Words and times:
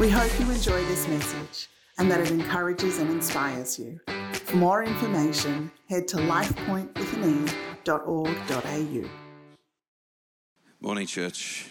We 0.00 0.08
hope 0.08 0.32
you 0.40 0.50
enjoy 0.50 0.82
this 0.86 1.06
message 1.08 1.68
and 1.98 2.10
that 2.10 2.20
it 2.20 2.30
encourages 2.30 3.00
and 3.00 3.10
inspires 3.10 3.78
you. 3.78 4.00
For 4.32 4.56
more 4.56 4.82
information, 4.82 5.70
head 5.90 6.08
to 6.08 6.16
lifepointwithan.org.au. 6.16 9.10
Morning, 10.80 11.06
church. 11.06 11.66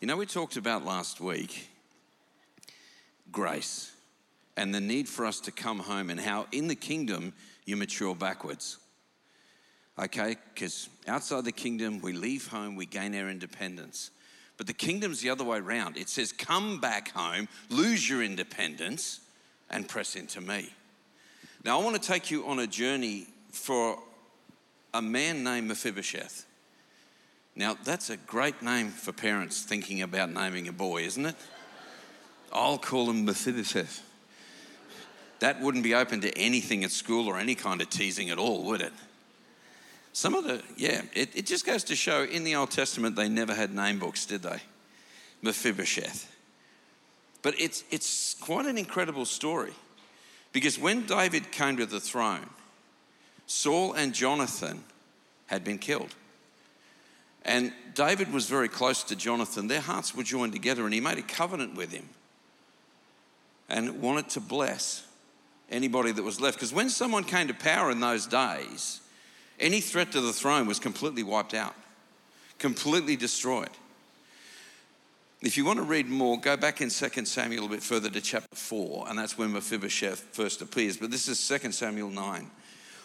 You 0.00 0.06
know, 0.06 0.16
we 0.16 0.24
talked 0.24 0.56
about 0.56 0.86
last 0.86 1.20
week 1.20 1.68
grace 3.30 3.92
and 4.56 4.74
the 4.74 4.80
need 4.80 5.10
for 5.10 5.26
us 5.26 5.38
to 5.40 5.52
come 5.52 5.80
home 5.80 6.08
and 6.08 6.18
how 6.18 6.46
in 6.50 6.66
the 6.66 6.74
kingdom 6.74 7.34
you 7.66 7.76
mature 7.76 8.14
backwards. 8.14 8.78
Okay, 9.98 10.36
because 10.54 10.88
outside 11.06 11.44
the 11.44 11.52
kingdom, 11.52 12.00
we 12.00 12.14
leave 12.14 12.48
home, 12.48 12.74
we 12.74 12.86
gain 12.86 13.14
our 13.14 13.28
independence. 13.28 14.10
But 14.56 14.66
the 14.66 14.72
kingdom's 14.72 15.20
the 15.20 15.30
other 15.30 15.44
way 15.44 15.58
around. 15.58 15.96
It 15.96 16.08
says, 16.08 16.32
come 16.32 16.80
back 16.80 17.10
home, 17.12 17.48
lose 17.70 18.08
your 18.08 18.22
independence, 18.22 19.20
and 19.70 19.88
press 19.88 20.14
into 20.14 20.40
me. 20.40 20.68
Now, 21.64 21.80
I 21.80 21.84
want 21.84 22.00
to 22.00 22.06
take 22.06 22.30
you 22.30 22.46
on 22.46 22.58
a 22.58 22.66
journey 22.66 23.26
for 23.50 23.98
a 24.92 25.00
man 25.00 25.42
named 25.42 25.68
Mephibosheth. 25.68 26.44
Now, 27.54 27.76
that's 27.84 28.10
a 28.10 28.16
great 28.16 28.62
name 28.62 28.90
for 28.90 29.12
parents 29.12 29.62
thinking 29.62 30.02
about 30.02 30.30
naming 30.30 30.68
a 30.68 30.72
boy, 30.72 31.02
isn't 31.02 31.26
it? 31.26 31.36
I'll 32.52 32.78
call 32.78 33.08
him 33.08 33.24
Mephibosheth. 33.24 34.02
That 35.40 35.60
wouldn't 35.60 35.84
be 35.84 35.94
open 35.94 36.20
to 36.20 36.38
anything 36.38 36.84
at 36.84 36.90
school 36.90 37.26
or 37.28 37.38
any 37.38 37.54
kind 37.54 37.80
of 37.80 37.90
teasing 37.90 38.30
at 38.30 38.38
all, 38.38 38.64
would 38.64 38.80
it? 38.80 38.92
Some 40.12 40.34
of 40.34 40.44
the, 40.44 40.62
yeah, 40.76 41.02
it, 41.14 41.30
it 41.34 41.46
just 41.46 41.64
goes 41.64 41.84
to 41.84 41.96
show 41.96 42.24
in 42.24 42.44
the 42.44 42.54
Old 42.54 42.70
Testament 42.70 43.16
they 43.16 43.28
never 43.28 43.54
had 43.54 43.74
name 43.74 43.98
books, 43.98 44.26
did 44.26 44.42
they? 44.42 44.60
Mephibosheth. 45.40 46.30
But 47.40 47.58
it's, 47.58 47.82
it's 47.90 48.34
quite 48.34 48.66
an 48.66 48.78
incredible 48.78 49.24
story 49.24 49.72
because 50.52 50.78
when 50.78 51.06
David 51.06 51.50
came 51.50 51.76
to 51.78 51.86
the 51.86 51.98
throne, 52.00 52.48
Saul 53.46 53.94
and 53.94 54.14
Jonathan 54.14 54.84
had 55.46 55.64
been 55.64 55.78
killed. 55.78 56.14
And 57.44 57.72
David 57.94 58.32
was 58.32 58.46
very 58.46 58.68
close 58.68 59.02
to 59.04 59.16
Jonathan. 59.16 59.66
Their 59.66 59.80
hearts 59.80 60.14
were 60.14 60.22
joined 60.22 60.52
together, 60.52 60.84
and 60.84 60.94
he 60.94 61.00
made 61.00 61.18
a 61.18 61.22
covenant 61.22 61.76
with 61.76 61.92
him 61.92 62.08
and 63.68 64.00
wanted 64.00 64.28
to 64.30 64.40
bless 64.40 65.04
anybody 65.68 66.12
that 66.12 66.22
was 66.22 66.40
left. 66.40 66.56
Because 66.56 66.72
when 66.72 66.88
someone 66.88 67.24
came 67.24 67.48
to 67.48 67.54
power 67.54 67.90
in 67.90 68.00
those 68.00 68.26
days, 68.26 69.01
any 69.62 69.80
threat 69.80 70.12
to 70.12 70.20
the 70.20 70.32
throne 70.32 70.66
was 70.66 70.78
completely 70.78 71.22
wiped 71.22 71.54
out, 71.54 71.74
completely 72.58 73.16
destroyed. 73.16 73.70
If 75.40 75.56
you 75.56 75.64
want 75.64 75.78
to 75.78 75.84
read 75.84 76.08
more, 76.08 76.38
go 76.38 76.56
back 76.56 76.80
in 76.80 76.88
2 76.88 77.24
Samuel 77.24 77.66
a 77.66 77.68
bit 77.68 77.82
further 77.82 78.08
to 78.10 78.20
chapter 78.20 78.54
4, 78.54 79.06
and 79.08 79.18
that's 79.18 79.36
when 79.36 79.52
Mephibosheth 79.52 80.20
first 80.32 80.62
appears. 80.62 80.96
But 80.96 81.10
this 81.10 81.26
is 81.26 81.48
2 81.48 81.72
Samuel 81.72 82.10
9. 82.10 82.50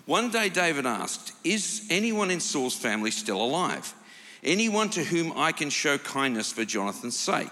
One 0.05 0.29
day 0.29 0.49
David 0.49 0.85
asked, 0.85 1.33
Is 1.43 1.85
anyone 1.89 2.29
in 2.29 2.39
Saul's 2.39 2.75
family 2.75 3.11
still 3.11 3.41
alive? 3.41 3.93
Anyone 4.43 4.89
to 4.91 5.03
whom 5.03 5.33
I 5.35 5.51
can 5.51 5.69
show 5.69 5.97
kindness 5.97 6.51
for 6.51 6.63
Jonathan's 6.63 7.17
sake? 7.17 7.51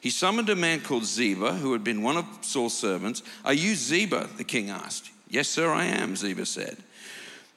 He 0.00 0.10
summoned 0.10 0.48
a 0.50 0.56
man 0.56 0.80
called 0.80 1.04
Ziba, 1.04 1.54
who 1.54 1.72
had 1.72 1.82
been 1.82 2.02
one 2.02 2.18
of 2.18 2.26
Saul's 2.42 2.76
servants. 2.76 3.22
Are 3.44 3.54
you 3.54 3.74
Ziba? 3.74 4.28
The 4.36 4.44
king 4.44 4.70
asked. 4.70 5.10
Yes, 5.28 5.48
sir, 5.48 5.72
I 5.72 5.86
am, 5.86 6.16
Ziba 6.16 6.46
said. 6.46 6.76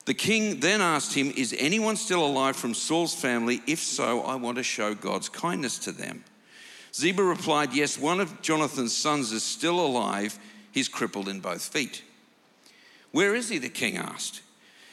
The 0.05 0.13
king 0.13 0.59
then 0.59 0.81
asked 0.81 1.13
him, 1.13 1.31
Is 1.35 1.55
anyone 1.57 1.95
still 1.95 2.25
alive 2.25 2.55
from 2.55 2.73
Saul's 2.73 3.13
family? 3.13 3.61
If 3.67 3.79
so, 3.79 4.21
I 4.21 4.35
want 4.35 4.57
to 4.57 4.63
show 4.63 4.95
God's 4.95 5.29
kindness 5.29 5.77
to 5.79 5.91
them. 5.91 6.23
Ziba 6.93 7.23
replied, 7.23 7.73
Yes, 7.73 7.97
one 7.97 8.19
of 8.19 8.41
Jonathan's 8.41 8.95
sons 8.95 9.31
is 9.31 9.43
still 9.43 9.79
alive. 9.79 10.37
He's 10.71 10.87
crippled 10.87 11.27
in 11.27 11.39
both 11.39 11.61
feet. 11.61 12.03
Where 13.11 13.35
is 13.35 13.49
he? 13.49 13.57
The 13.57 13.69
king 13.69 13.97
asked. 13.97 14.41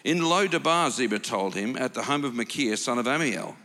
In 0.05 0.23
Lo-debar, 0.23 0.91
Ziba 0.91 1.19
told 1.19 1.55
him, 1.55 1.77
at 1.77 1.94
the 1.94 2.05
home 2.05 2.25
of 2.25 2.34
Machir, 2.34 2.77
son 2.77 2.99
of 2.99 3.06
Ammiel. 3.06 3.56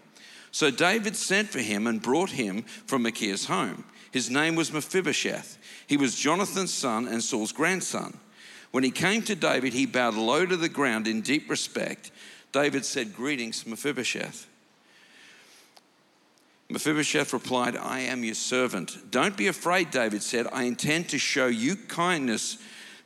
So 0.51 0.69
David 0.69 1.16
sent 1.16 1.50
for 1.50 1.59
him 1.59 1.88
and 1.88 2.01
brought 2.01 2.31
him 2.31 2.63
from 2.85 3.03
Machir's 3.03 3.46
home. 3.46 3.84
His 4.12 4.29
name 4.29 4.56
was 4.56 4.72
Mephibosheth. 4.72 5.57
He 5.88 5.97
was 5.97 6.16
Jonathan's 6.16 6.73
son 6.73 7.07
and 7.07 7.23
Saul's 7.23 7.51
grandson. 7.51 8.17
When 8.73 8.84
he 8.84 8.89
came 8.89 9.22
to 9.23 9.35
David, 9.35 9.73
he 9.73 9.85
bowed 9.85 10.16
low 10.16 10.47
to 10.47 10.57
the 10.57 10.67
ground 10.67 11.07
in 11.07 11.22
deep 11.22 11.47
respect. 11.47 12.09
David 12.51 12.84
said, 12.84 13.16
Greetings, 13.16 13.67
Mephibosheth. 13.67 14.47
Mephibosheth 16.72 17.34
replied, 17.34 17.78
I 17.78 18.00
am 18.00 18.23
your 18.23 18.34
servant. 18.34 19.11
Don't 19.11 19.38
be 19.38 19.45
afraid, 19.45 19.91
David 19.91 20.23
said. 20.23 20.47
I 20.51 20.63
intend 20.63 21.09
to 21.09 21.19
show 21.19 21.45
you 21.45 21.75
kindness 21.75 22.57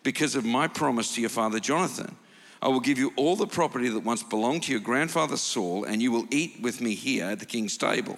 because 0.04 0.36
of 0.36 0.46
my 0.46 0.70
promise 0.70 1.14
to 1.16 1.22
your 1.22 1.30
father 1.30 1.60
Jonathan. 1.60 2.16
I 2.62 2.70
will 2.70 2.80
give 2.80 2.98
you 2.98 3.12
all 3.18 3.36
the 3.36 3.46
property 3.46 3.90
that 3.90 4.06
once 4.06 4.24
belonged 4.24 4.64
to 4.64 4.72
your 4.72 4.80
grandfather 4.80 5.36
Saul, 5.36 5.84
and 5.84 6.02
you 6.02 6.14
will 6.14 6.28
eat 6.32 6.62
with 6.62 6.80
me 6.80 6.96
here 6.96 7.26
at 7.26 7.40
the 7.40 7.46
king's 7.46 7.76
table. 7.76 8.18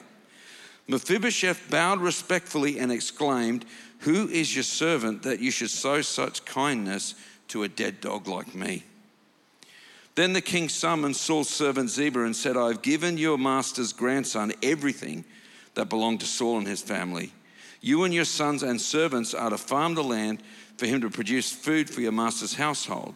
Mephibosheth 0.88 1.68
bowed 1.72 2.00
respectfully 2.00 2.78
and 2.78 2.92
exclaimed, 2.92 3.66
Who 4.02 4.28
is 4.28 4.56
your 4.56 4.64
servant 4.64 5.24
that 5.24 5.40
you 5.40 5.50
should 5.50 5.72
show 5.72 6.04
such 6.04 6.46
kindness 6.46 7.16
to 7.50 7.64
a 7.64 7.68
dead 7.68 8.02
dog 8.02 8.28
like 8.28 8.56
me. 8.56 8.84
Then 10.16 10.34
the 10.34 10.42
king 10.42 10.70
summoned 10.70 11.16
Saul's 11.16 11.50
servant 11.50 11.90
Ziba 11.90 12.24
and 12.24 12.36
said, 12.36 12.58
I 12.58 12.68
have 12.68 12.82
given 12.82 13.18
your 13.18 13.38
master's 13.38 13.94
grandson 13.94 14.52
everything 14.62 15.24
that 15.76 15.90
belonged 15.90 16.20
to 16.22 16.26
Saul 16.26 16.58
and 16.58 16.68
his 16.68 16.82
family. 16.82 17.32
You 17.82 18.04
and 18.04 18.14
your 18.14 18.26
sons 18.26 18.64
and 18.64 18.82
servants 18.82 19.34
are 19.34 19.50
to 19.50 19.58
farm 19.58 19.96
the 19.96 20.04
land 20.04 20.44
for 20.78 20.86
him 20.86 21.02
to 21.02 21.10
produce 21.10 21.52
food 21.52 21.90
for 21.90 22.02
your 22.02 22.12
master's 22.12 22.56
household. 22.56 23.16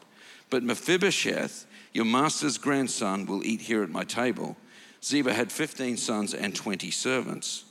But 0.49 0.63
Mephibosheth, 0.63 1.65
your 1.93 2.05
master's 2.05 2.57
grandson, 2.57 3.25
will 3.25 3.43
eat 3.43 3.61
here 3.61 3.83
at 3.83 3.89
my 3.89 4.03
table. 4.03 4.55
Ziba 5.03 5.33
had 5.33 5.51
15 5.51 5.97
sons 5.97 6.33
and 6.33 6.55
20 6.55 6.89
servants. 6.91 7.65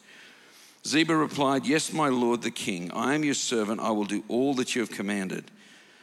Ziba 0.87 1.17
replied, 1.17 1.67
Yes, 1.67 1.93
my 1.93 2.09
lord 2.09 2.43
the 2.43 2.51
king, 2.51 2.91
I 2.93 3.15
am 3.15 3.25
your 3.25 3.35
servant. 3.35 3.81
I 3.81 3.91
will 3.91 4.05
do 4.05 4.25
all 4.29 4.53
that 4.55 4.75
you 4.75 4.83
have 4.83 4.91
commanded. 4.91 5.51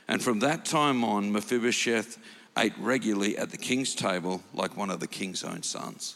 And 0.09 0.23
from 0.23 0.39
that 0.39 0.65
time 0.65 1.03
on, 1.03 1.31
Mephibosheth 1.31 2.17
ate 2.57 2.73
regularly 2.79 3.37
at 3.37 3.51
the 3.51 3.57
king's 3.57 3.93
table 3.93 4.41
like 4.55 4.75
one 4.75 4.89
of 4.89 4.99
the 4.99 5.07
king's 5.07 5.43
own 5.43 5.61
sons. 5.61 6.15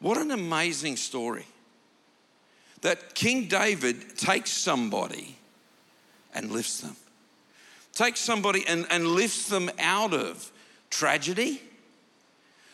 What 0.00 0.18
an 0.18 0.30
amazing 0.30 0.98
story. 0.98 1.46
That 2.82 3.14
King 3.14 3.48
David 3.48 4.18
takes 4.18 4.50
somebody 4.50 5.38
and 6.34 6.50
lifts 6.50 6.82
them, 6.82 6.94
takes 7.94 8.20
somebody 8.20 8.66
and, 8.68 8.86
and 8.90 9.06
lifts 9.06 9.48
them 9.48 9.70
out 9.78 10.12
of 10.12 10.52
tragedy, 10.90 11.62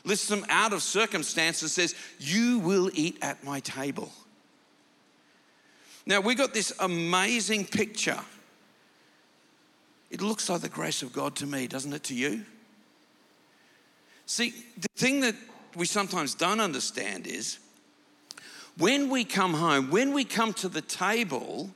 lifts 0.03 0.27
them 0.27 0.45
out 0.49 0.73
of 0.73 0.83
circumstances, 0.83 1.71
says, 1.71 1.95
You 2.19 2.59
will 2.59 2.91
eat 2.95 3.17
at 3.23 3.45
my 3.45 3.61
table. 3.61 4.11
Now, 6.05 6.21
we 6.21 6.35
got 6.35 6.53
this 6.53 6.73
amazing 6.81 7.67
picture 7.67 8.19
it 10.11 10.21
looks 10.21 10.49
like 10.49 10.61
the 10.61 10.69
grace 10.69 11.03
of 11.03 11.13
God 11.13 11.37
to 11.37 11.47
me, 11.47 11.67
doesn't 11.67 11.93
it 11.93 12.03
to 12.05 12.15
you? 12.15 12.45
See, 14.27 14.55
the 14.77 14.89
thing 14.97 15.21
that 15.21 15.35
we 15.77 15.87
sometimes 15.87 16.35
don't 16.35 16.61
understand 16.61 17.27
is 17.27 17.59
when 18.77 19.09
we 19.09 19.25
come 19.25 19.55
home, 19.55 19.91
when 19.91 20.13
we 20.13 20.25
come 20.25 20.53
to 20.55 20.69
the 20.69 20.83
table, 20.83 21.71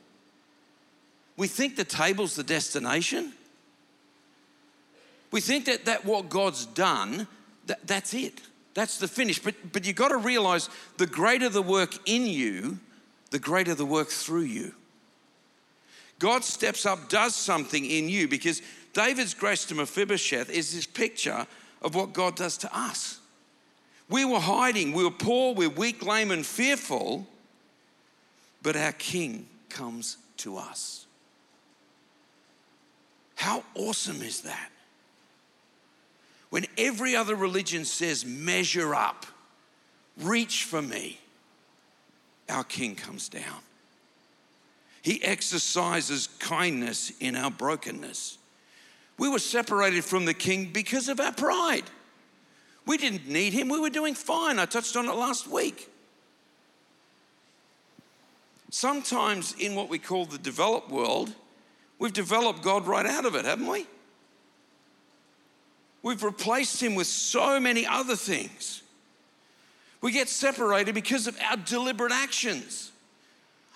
we 1.37 1.49
think 1.49 1.77
the 1.77 1.85
table's 1.85 2.37
the 2.37 2.43
destination. 2.43 3.33
We 5.31 5.41
think 5.41 5.65
that, 5.67 5.85
that 5.87 6.05
what 6.05 6.29
God's 6.29 6.65
done, 6.67 7.27
that, 7.67 7.87
that's 7.87 8.15
it. 8.15 8.41
That's 8.75 8.99
the 8.99 9.09
finish. 9.09 9.39
But, 9.39 9.55
but 9.73 9.85
you've 9.87 9.97
got 9.97 10.09
to 10.09 10.17
realize 10.17 10.69
the 10.97 11.07
greater 11.07 11.49
the 11.49 11.63
work 11.63 12.09
in 12.09 12.27
you, 12.27 12.79
the 13.31 13.39
greater 13.39 13.75
the 13.75 13.87
work 13.87 14.09
through 14.09 14.43
you. 14.43 14.75
God 16.19 16.45
steps 16.45 16.87
up, 16.87 17.09
does 17.09 17.35
something 17.35 17.85
in 17.85 18.09
you 18.09 18.29
because 18.29 18.63
David's 18.93 19.35
grace 19.35 19.65
to 19.67 19.75
Mephibosheth 19.75 20.51
is 20.51 20.75
this 20.75 20.87
picture 20.87 21.47
of 21.83 21.95
what 21.95 22.13
God 22.13 22.37
does 22.37 22.57
to 22.59 22.77
us. 22.77 23.19
We 24.09 24.25
were 24.25 24.41
hiding, 24.41 24.93
we 24.93 25.05
were 25.05 25.11
poor, 25.11 25.55
we 25.55 25.67
we're 25.67 25.75
weak, 25.75 26.05
lame, 26.05 26.31
and 26.31 26.45
fearful, 26.45 27.27
but 28.63 28.77
our 28.77 28.93
King 28.93 29.47
comes 29.69 30.19
to 30.39 30.57
us. 30.57 31.07
How 33.35 33.65
awesome 33.75 34.23
is 34.23 34.43
that? 34.43 34.71
When 36.51 36.67
every 36.79 37.17
other 37.17 37.35
religion 37.35 37.85
says, 37.85 38.25
measure 38.25 38.95
up, 38.95 39.27
reach 40.19 40.65
for 40.65 40.81
me, 40.81 41.19
our 42.49 42.65
King 42.65 42.95
comes 42.95 43.29
down. 43.29 43.61
He 45.05 45.23
exercises 45.23 46.31
kindness 46.39 47.13
in 47.21 47.37
our 47.37 47.51
brokenness. 47.51 48.39
We 49.19 49.29
were 49.29 49.39
separated 49.39 50.03
from 50.03 50.25
the 50.25 50.33
king 50.33 50.71
because 50.73 51.11
of 51.11 51.21
our 51.21 51.31
pride. 51.31 51.85
We 52.87 52.97
didn't 52.97 53.29
need 53.29 53.53
him, 53.53 53.69
we 53.69 53.79
were 53.79 53.91
doing 53.91 54.15
fine. 54.15 54.59
I 54.59 54.65
touched 54.65 54.97
on 54.97 55.07
it 55.07 55.15
last 55.15 55.47
week. 55.47 55.91
sometimes 58.71 59.55
in 59.59 59.75
what 59.75 59.89
we 59.89 59.99
call 59.99 60.25
the 60.25 60.39
developed 60.39 60.91
world, 60.91 61.33
we've 61.99 62.13
developed 62.15 62.63
God 62.63 62.87
right 62.87 63.07
out 63.07 63.25
of 63.25 63.35
it, 63.37 63.45
haven't 63.45 63.69
we? 63.69 63.87
We've 66.03 66.25
replaced 66.25 66.83
him 66.83 66.95
with 66.95 67.07
so 67.07 67.61
many 67.61 67.87
other 67.87 68.17
things. 68.17 68.83
We 70.01 70.13
get 70.13 70.29
separated 70.29 70.95
because 70.95 71.27
of 71.27 71.39
our 71.49 71.57
deliberate 71.57 72.11
actions. 72.11 72.91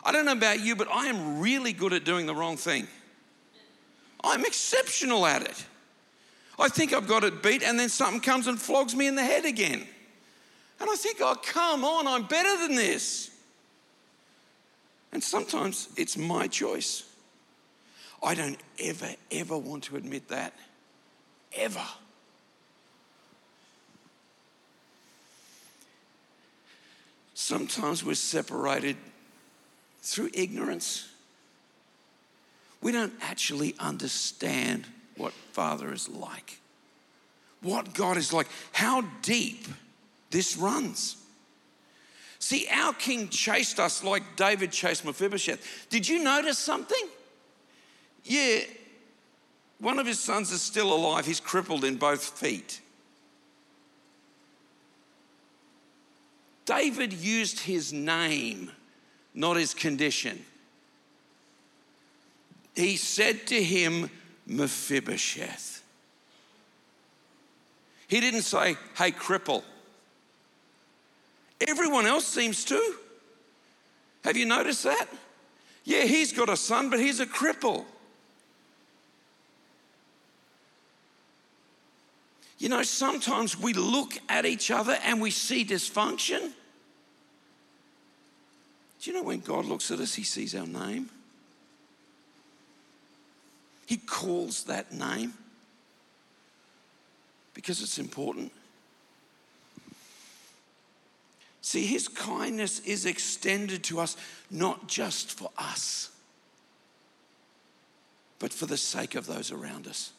I 0.05 0.13
don't 0.13 0.25
know 0.25 0.33
about 0.33 0.61
you, 0.61 0.77
but 0.77 0.89
I 0.91 1.07
am 1.07 1.41
really 1.41 1.73
good 1.73 1.93
at 1.93 2.05
doing 2.05 2.27
the 2.27 2.35
wrong 2.35 2.57
thing. 2.57 2.87
I'm 4.23 4.45
exceptional 4.45 5.27
at 5.27 5.43
it. 5.43 5.67
I 6.59 6.69
think 6.69 6.93
I've 6.93 7.07
got 7.07 7.25
it 7.25 7.43
beat, 7.43 7.63
and 7.63 7.79
then 7.79 7.89
something 7.89 8.21
comes 8.21 8.47
and 8.47 8.61
flogs 8.61 8.95
me 8.95 9.07
in 9.07 9.15
the 9.15 9.25
head 9.25 9.45
again. 9.45 9.87
And 10.81 10.91
I 10.91 10.97
think, 10.97 11.19
oh, 11.21 11.37
come 11.43 11.85
on, 11.85 12.07
I'm 12.07 12.25
better 12.27 12.67
than 12.67 12.77
this. 12.77 13.31
And 15.13 15.23
sometimes 15.23 15.89
it's 15.97 16.17
my 16.17 16.47
choice. 16.47 17.05
I 18.23 18.35
don't 18.35 18.59
ever, 18.81 19.09
ever 19.31 19.57
want 19.57 19.85
to 19.85 19.97
admit 19.97 20.29
that. 20.29 20.53
Ever. 21.57 21.85
Sometimes 27.35 28.05
we're 28.05 28.15
separated 28.15 28.97
through 30.13 30.31
ignorance. 30.35 31.09
We 32.81 32.93
don't 32.93 33.13
actually 33.21 33.75
understand 33.79 34.87
what 35.17 35.33
Father 35.53 35.93
is 35.93 36.09
like, 36.09 36.61
what 37.61 37.93
God 37.95 38.17
is 38.17 38.33
like, 38.33 38.47
how 38.73 39.03
deep 39.23 39.67
this 40.31 40.57
runs. 40.57 41.17
See, 42.39 42.69
our 42.73 42.93
king 42.93 43.29
chased 43.29 43.81
us 43.81 44.05
like 44.05 44.23
David 44.37 44.71
chased 44.71 45.05
Mephibosheth. 45.05 45.87
Did 45.91 46.09
you 46.09 46.23
notice 46.23 46.59
something? 46.59 47.09
Yeah, 48.25 48.61
one 49.81 49.99
of 49.99 50.07
his 50.07 50.21
sons 50.21 50.53
is 50.53 50.63
still 50.63 50.93
alive. 50.93 51.27
He's 51.27 51.41
crippled 51.41 51.85
in 51.85 51.97
both 51.97 52.23
feet. 52.39 52.81
David 56.65 57.13
used 57.13 57.61
his 57.61 57.93
name, 57.93 58.71
not 59.35 59.57
his 59.57 59.75
condition. 59.75 60.45
He 62.75 62.97
said 62.97 63.47
to 63.49 63.63
him, 63.63 64.11
Mephibosheth. 64.47 65.83
He 68.07 68.21
didn't 68.21 68.43
say, 68.43 68.77
hey, 68.97 69.11
cripple. 69.11 69.63
Everyone 71.67 72.07
else 72.07 72.27
seems 72.27 72.65
to. 72.67 72.95
Have 74.25 74.37
you 74.37 74.47
noticed 74.47 74.85
that? 74.85 75.09
Yeah, 75.85 76.05
he's 76.05 76.33
got 76.33 76.49
a 76.49 76.57
son, 76.57 76.91
but 76.91 77.01
he's 77.01 77.21
a 77.21 77.27
cripple. 77.27 77.85
You 82.59 82.69
know, 82.69 82.83
sometimes 82.83 83.59
we 83.59 83.73
look 83.73 84.15
at 84.29 84.45
each 84.45 84.71
other 84.71 84.99
and 85.05 85.21
we 85.21 85.31
see 85.31 85.65
dysfunction. 85.65 86.51
Do 89.01 89.11
you 89.11 89.17
know 89.17 89.23
when 89.23 89.41
God 89.41 89.65
looks 89.65 89.91
at 89.91 90.01
us, 90.01 90.15
he 90.15 90.25
sees 90.25 90.55
our 90.55 90.67
name? 90.67 91.09
He 93.87 93.97
calls 93.97 94.65
that 94.65 94.93
name 94.93 95.35
because 97.55 97.83
it's 97.83 97.99
important. 97.99 98.53
See, 101.63 101.87
his 101.87 102.09
kindness 102.09 102.81
is 102.81 103.07
extended 103.07 103.83
to 103.85 104.01
us 104.01 104.17
not 104.51 104.89
just 104.89 105.39
for 105.39 105.51
us, 105.59 106.11
but 108.39 108.53
for 108.53 108.67
the 108.67 108.77
sake 108.77 109.15
of 109.15 109.27
those 109.27 109.53
around 109.53 109.87
us 109.87 110.13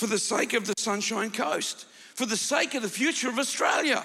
for 0.00 0.06
the 0.06 0.18
sake 0.18 0.54
of 0.54 0.66
the 0.66 0.72
Sunshine 0.78 1.30
Coast, 1.30 1.84
for 2.14 2.24
the 2.24 2.34
sake 2.34 2.74
of 2.74 2.80
the 2.80 2.88
future 2.88 3.28
of 3.28 3.38
Australia. 3.38 4.02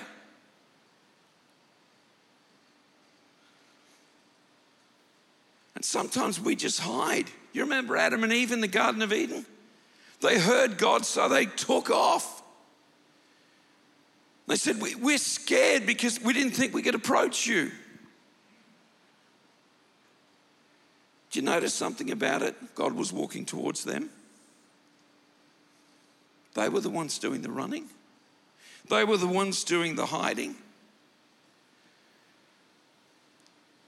And 5.76 5.84
sometimes 5.84 6.40
we 6.40 6.56
just 6.56 6.80
hide. 6.80 7.30
You 7.54 7.62
remember 7.64 7.98
Adam 7.98 8.24
and 8.24 8.34
Eve 8.34 8.52
in 8.52 8.62
the 8.62 8.68
Garden 8.68 9.02
of 9.02 9.14
Eden? 9.14 9.46
They 10.22 10.40
heard 10.40 10.78
God, 10.78 11.06
so 11.06 11.28
they 11.28 11.46
took 11.46 11.90
off. 11.90 12.42
They 14.48 14.56
said, 14.56 14.78
We're 14.80 15.18
scared 15.18 15.86
because 15.86 16.22
we 16.22 16.34
didn't 16.34 16.54
think 16.54 16.74
we 16.74 16.82
could 16.82 16.96
approach 16.96 17.46
you. 17.46 17.72
Did 21.30 21.42
you 21.42 21.42
notice 21.42 21.74
something 21.74 22.12
about 22.12 22.42
it? 22.42 22.56
God 22.76 22.94
was 22.94 23.12
walking 23.12 23.46
towards 23.46 23.84
them. 23.84 24.10
They 26.54 26.70
were 26.70 26.80
the 26.80 26.90
ones 26.90 27.20
doing 27.20 27.42
the 27.42 27.52
running, 27.52 27.90
they 28.90 29.04
were 29.04 29.18
the 29.18 29.28
ones 29.28 29.64
doing 29.64 29.96
the 29.96 30.06
hiding. 30.06 30.56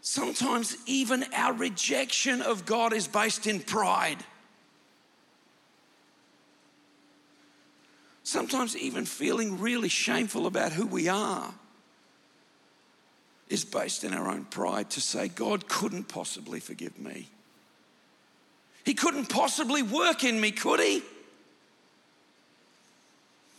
Sometimes 0.09 0.77
even 0.85 1.25
our 1.33 1.51
rejection 1.51 2.41
of 2.41 2.65
God 2.65 2.93
is 2.93 3.09
based 3.09 3.45
in 3.45 3.59
pride. 3.59 4.23
Sometimes 8.23 8.77
even 8.77 9.03
feeling 9.03 9.59
really 9.59 9.89
shameful 9.89 10.47
about 10.47 10.71
who 10.71 10.87
we 10.87 11.09
are 11.09 11.53
is 13.49 13.65
based 13.65 14.05
in 14.05 14.13
our 14.13 14.29
own 14.29 14.45
pride 14.45 14.89
to 14.91 15.01
say, 15.01 15.27
God 15.27 15.67
couldn't 15.67 16.05
possibly 16.05 16.61
forgive 16.61 16.97
me. 16.97 17.27
He 18.85 18.93
couldn't 18.93 19.27
possibly 19.27 19.83
work 19.83 20.23
in 20.23 20.39
me, 20.39 20.51
could 20.51 20.79
he? 20.79 21.03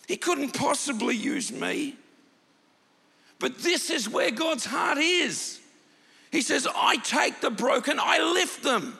He 0.06 0.16
couldn't 0.16 0.54
possibly 0.54 1.14
use 1.14 1.52
me. 1.52 1.94
But 3.38 3.58
this 3.58 3.90
is 3.90 4.08
where 4.08 4.30
God's 4.30 4.64
heart 4.64 4.96
is. 4.96 5.57
He 6.30 6.42
says, 6.42 6.68
I 6.74 6.96
take 6.98 7.40
the 7.40 7.50
broken, 7.50 7.98
I 8.00 8.18
lift 8.32 8.62
them. 8.62 8.98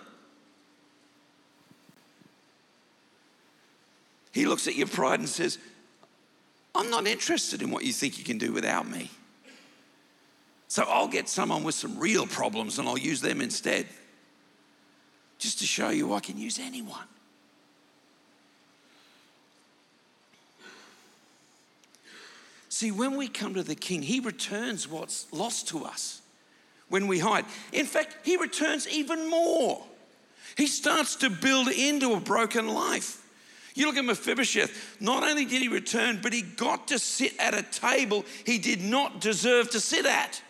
He 4.33 4.47
looks 4.47 4.69
at 4.69 4.77
your 4.77 4.87
pride 4.87 5.21
and 5.21 5.29
says, 5.29 5.59
I'm 6.75 6.91
not 6.91 7.07
interested 7.07 7.61
in 7.61 7.71
what 7.71 7.85
you 7.85 7.93
think 7.93 8.19
you 8.19 8.25
can 8.25 8.39
do 8.39 8.53
without 8.53 8.89
me. 8.89 9.11
So 10.69 10.85
I'll 10.87 11.09
get 11.09 11.29
someone 11.29 11.65
with 11.65 11.75
some 11.75 11.99
real 11.99 12.27
problems 12.27 12.79
and 12.79 12.89
I'll 12.89 12.99
use 12.99 13.21
them 13.21 13.41
instead. 13.41 13.87
Just 15.39 15.59
to 15.61 15.67
show 15.67 15.89
you 15.89 16.13
I 16.15 16.21
can 16.21 16.39
use 16.39 16.59
anyone. 16.59 17.07
See, 22.69 22.93
when 22.93 23.17
we 23.17 23.29
come 23.29 23.55
to 23.55 23.63
the 23.63 23.75
King, 23.75 24.03
He 24.03 24.21
returns 24.21 24.87
what's 24.87 25.27
lost 25.33 25.69
to 25.69 25.85
us 25.85 26.18
when 26.89 27.07
we 27.07 27.19
hide. 27.19 27.45
In 27.73 27.87
fact, 27.87 28.17
He 28.25 28.37
returns 28.37 28.89
even 28.89 29.29
more. 29.31 29.85
He 30.57 30.67
starts 30.67 31.17
to 31.17 31.31
build 31.31 31.69
into 31.69 32.15
a 32.15 32.21
broken 32.21 32.69
life. 32.69 33.25
You 33.75 33.87
look 33.87 33.97
at 33.97 34.05
Mephibosheth, 34.05 34.97
not 34.99 35.23
only 35.23 35.45
did 35.45 35.63
he 35.63 35.69
return, 35.69 36.19
but 36.21 36.33
he 36.33 36.43
got 36.43 36.89
to 36.89 36.99
sit 36.99 37.33
at 37.39 37.55
a 37.55 37.63
table 37.63 38.25
he 38.45 38.59
did 38.59 38.83
not 38.83 39.21
deserve 39.21 39.71
to 39.71 39.79
sit 39.79 40.05
at. 40.05 40.43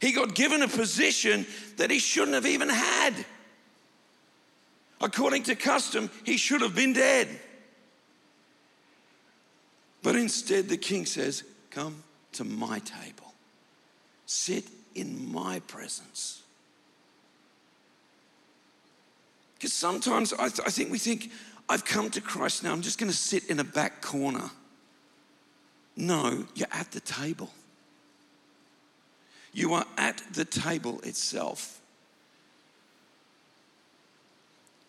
He 0.00 0.12
got 0.12 0.36
given 0.36 0.62
a 0.62 0.68
position 0.68 1.46
that 1.78 1.90
he 1.90 1.98
shouldn't 1.98 2.34
have 2.34 2.46
even 2.46 2.68
had. 2.68 3.12
According 5.00 5.42
to 5.44 5.56
custom, 5.56 6.10
he 6.24 6.36
should 6.36 6.60
have 6.60 6.76
been 6.76 6.92
dead. 6.92 7.28
But 10.02 10.14
instead, 10.14 10.68
the 10.68 10.76
king 10.76 11.06
says, 11.06 11.42
Come 11.70 12.04
to 12.32 12.44
my 12.44 12.78
table, 12.78 13.34
sit 14.26 14.64
in 14.94 15.32
my 15.32 15.60
presence. 15.60 16.42
Because 19.54 19.72
sometimes 19.72 20.32
I, 20.32 20.48
th- 20.48 20.66
I, 20.66 20.70
think 20.70 20.90
we 20.90 20.98
think, 20.98 21.30
I've 21.68 21.84
come 21.84 22.10
to 22.10 22.20
Christ 22.20 22.64
now, 22.64 22.72
I'm 22.72 22.82
just 22.82 22.98
going 22.98 23.10
to 23.10 23.16
sit 23.16 23.50
in 23.50 23.60
a 23.60 23.64
back 23.64 24.00
corner. 24.00 24.50
No, 25.96 26.46
you're 26.54 26.68
at 26.72 26.92
the 26.92 27.00
table. 27.00 27.50
You 29.52 29.74
are 29.74 29.84
at 29.98 30.22
the 30.32 30.44
table 30.44 31.00
itself. 31.02 31.80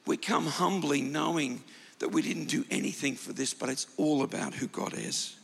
We 0.05 0.17
come 0.17 0.45
humbly 0.45 1.01
knowing 1.01 1.63
that 1.99 2.09
we 2.09 2.21
didn't 2.21 2.45
do 2.45 2.65
anything 2.71 3.15
for 3.15 3.33
this, 3.33 3.53
but 3.53 3.69
it's 3.69 3.87
all 3.97 4.23
about 4.23 4.53
who 4.53 4.67
God 4.67 4.93
is. 4.97 5.35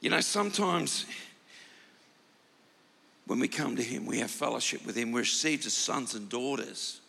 You 0.00 0.10
know, 0.10 0.20
sometimes 0.20 1.06
when 3.28 3.38
we 3.40 3.46
come 3.46 3.76
to 3.76 3.82
Him, 3.82 4.06
we 4.06 4.18
have 4.18 4.30
fellowship 4.30 4.84
with 4.84 4.96
Him, 4.96 5.12
we're 5.12 5.20
received 5.20 5.66
as 5.66 5.74
sons 5.74 6.14
and 6.14 6.28
daughters. 6.28 7.00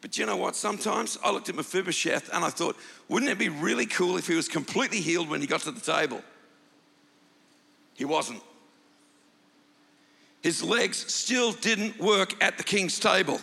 But 0.00 0.16
you 0.16 0.26
know 0.26 0.36
what? 0.36 0.56
Sometimes 0.56 1.18
I 1.22 1.30
looked 1.30 1.48
at 1.48 1.54
Mephibosheth 1.54 2.30
and 2.32 2.44
I 2.44 2.50
thought, 2.50 2.76
wouldn't 3.08 3.30
it 3.30 3.38
be 3.38 3.48
really 3.48 3.84
cool 3.84 4.16
if 4.16 4.26
he 4.26 4.34
was 4.34 4.48
completely 4.48 5.00
healed 5.00 5.28
when 5.28 5.40
he 5.40 5.46
got 5.46 5.60
to 5.62 5.70
the 5.70 5.80
table? 5.80 6.22
He 7.94 8.04
wasn't. 8.04 8.40
his 10.40 10.62
legs 10.62 11.12
still 11.12 11.50
didn't 11.52 11.98
work 11.98 12.42
at 12.42 12.56
the 12.56 12.64
king's 12.64 12.98
table. 13.00 13.40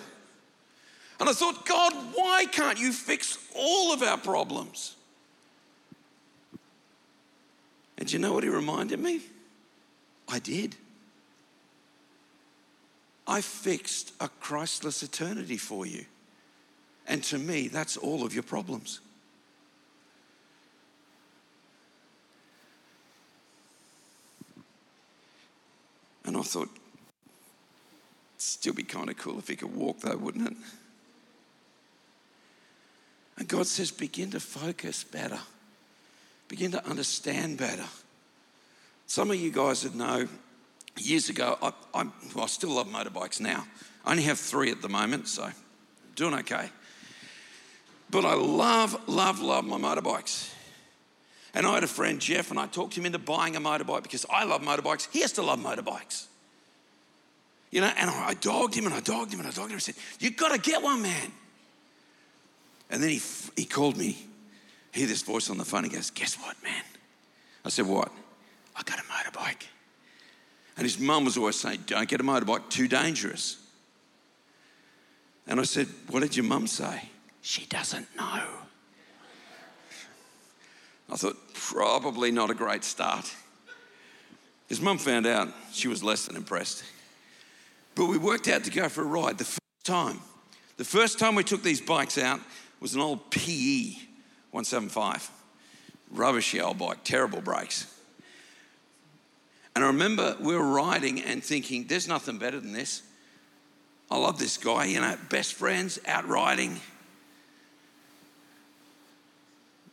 And 1.19 1.29
I 1.29 1.33
thought, 1.33 1.65
God, 1.65 1.93
why 2.13 2.45
can't 2.51 2.79
you 2.79 2.93
fix 2.93 3.37
all 3.53 3.93
of 3.93 4.01
our 4.01 4.17
problems? 4.17 4.95
And 7.97 8.11
you 8.11 8.17
know 8.17 8.33
what 8.33 8.43
he 8.43 8.49
reminded 8.49 8.99
me? 8.99 9.21
I 10.29 10.39
did. 10.39 10.75
I 13.27 13.41
fixed 13.41 14.13
a 14.19 14.29
Christless 14.29 15.01
eternity 15.01 15.57
for 15.57 15.85
you. 15.85 16.05
And 17.07 17.23
to 17.25 17.37
me, 17.37 17.67
that's 17.67 17.97
all 17.97 18.23
of 18.23 18.33
your 18.33 18.43
problems. 18.43 18.99
And 26.25 26.35
I 26.35 26.41
thought, 26.41 26.69
it'd 26.69 26.81
still 28.37 28.73
be 28.73 28.83
kind 28.83 29.09
of 29.09 29.17
cool 29.17 29.37
if 29.37 29.47
he 29.47 29.55
could 29.55 29.75
walk, 29.75 29.99
though, 29.99 30.17
wouldn't 30.17 30.49
it? 30.49 30.57
And 33.37 33.47
God 33.47 33.67
says, 33.67 33.91
begin 33.91 34.31
to 34.31 34.39
focus 34.39 35.03
better, 35.03 35.39
begin 36.47 36.71
to 36.71 36.85
understand 36.87 37.57
better. 37.57 37.85
Some 39.07 39.29
of 39.29 39.37
you 39.37 39.51
guys 39.51 39.83
that 39.83 39.93
know, 39.93 40.27
years 40.97 41.29
ago, 41.29 41.57
I, 41.61 41.73
I, 41.93 42.03
well, 42.33 42.45
I 42.45 42.47
still 42.47 42.71
love 42.71 42.87
motorbikes 42.87 43.39
now. 43.39 43.65
I 44.05 44.11
only 44.11 44.23
have 44.23 44.39
three 44.39 44.71
at 44.71 44.81
the 44.81 44.89
moment, 44.89 45.27
so 45.27 45.49
doing 46.15 46.33
okay. 46.35 46.69
But 48.09 48.25
I 48.25 48.35
love, 48.35 49.07
love, 49.07 49.41
love 49.41 49.65
my 49.65 49.77
motorbikes. 49.77 50.51
And 51.53 51.65
I 51.65 51.75
had 51.75 51.83
a 51.83 51.87
friend, 51.87 52.19
Jeff, 52.19 52.51
and 52.51 52.59
I 52.59 52.67
talked 52.67 52.97
him 52.97 53.05
into 53.05 53.17
buying 53.17 53.55
a 53.55 53.61
motorbike 53.61 54.03
because 54.03 54.25
I 54.29 54.43
love 54.43 54.61
motorbikes. 54.61 55.07
He 55.11 55.21
has 55.21 55.31
to 55.33 55.41
love 55.41 55.59
motorbikes. 55.59 56.25
You 57.71 57.81
know, 57.81 57.91
and 57.97 58.09
I 58.09 58.35
dogged 58.35 58.75
him 58.75 58.85
and 58.85 58.93
I 58.93 58.99
dogged 58.99 59.33
him 59.33 59.39
and 59.39 59.47
I 59.47 59.51
dogged 59.51 59.71
him. 59.71 59.77
I 59.77 59.79
said, 59.79 59.95
You've 60.19 60.37
got 60.37 60.53
to 60.53 60.59
get 60.59 60.81
one, 60.81 61.01
man. 61.01 61.31
And 62.89 63.01
then 63.01 63.09
he, 63.09 63.21
he 63.55 63.65
called 63.65 63.97
me, 63.97 64.17
hear 64.91 65.07
this 65.07 65.23
voice 65.23 65.49
on 65.49 65.57
the 65.57 65.65
phone. 65.65 65.83
He 65.83 65.89
goes, 65.89 66.09
Guess 66.11 66.35
what, 66.35 66.61
man? 66.63 66.83
I 67.63 67.69
said, 67.69 67.85
What? 67.85 68.11
I 68.75 68.83
got 68.83 68.99
a 68.99 69.03
motorbike. 69.03 69.63
And 70.77 70.83
his 70.83 70.99
mum 70.99 71.25
was 71.25 71.37
always 71.37 71.59
saying, 71.59 71.83
Don't 71.87 72.09
get 72.09 72.19
a 72.19 72.23
motorbike, 72.23 72.69
too 72.69 72.87
dangerous. 72.87 73.57
And 75.47 75.59
I 75.59 75.63
said, 75.63 75.87
What 76.09 76.21
did 76.21 76.35
your 76.35 76.45
mum 76.45 76.67
say? 76.67 77.09
She 77.41 77.65
doesn't 77.67 78.07
know. 78.15 78.43
I 81.11 81.15
thought, 81.15 81.37
probably 81.53 82.31
not 82.31 82.49
a 82.49 82.55
great 82.55 82.83
start. 82.83 83.31
His 84.67 84.81
mum 84.81 84.97
found 84.97 85.27
out, 85.27 85.49
she 85.71 85.87
was 85.87 86.03
less 86.03 86.25
than 86.25 86.35
impressed. 86.35 86.83
But 87.93 88.07
we 88.07 88.17
worked 88.17 88.47
out 88.47 88.63
to 88.63 88.71
go 88.71 88.89
for 88.89 89.03
a 89.03 89.05
ride 89.05 89.37
the 89.37 89.45
first 89.45 89.59
time. 89.83 90.19
The 90.77 90.83
first 90.83 91.19
time 91.19 91.35
we 91.35 91.43
took 91.43 91.63
these 91.63 91.79
bikes 91.79 92.17
out 92.17 92.39
was 92.79 92.95
an 92.95 93.01
old 93.01 93.29
PE 93.29 93.93
175. 94.51 95.29
Rubbishy 96.11 96.61
old 96.61 96.79
bike, 96.79 97.03
terrible 97.03 97.41
brakes. 97.41 97.94
And 99.75 99.83
I 99.83 99.87
remember 99.87 100.37
we 100.39 100.55
were 100.55 100.65
riding 100.65 101.21
and 101.21 101.43
thinking, 101.43 101.85
there's 101.85 102.07
nothing 102.07 102.37
better 102.37 102.59
than 102.59 102.71
this. 102.71 103.03
I 104.09 104.17
love 104.17 104.39
this 104.39 104.57
guy, 104.57 104.85
you 104.85 105.01
know, 105.01 105.17
best 105.29 105.53
friends, 105.53 105.99
out 106.07 106.27
riding. 106.27 106.79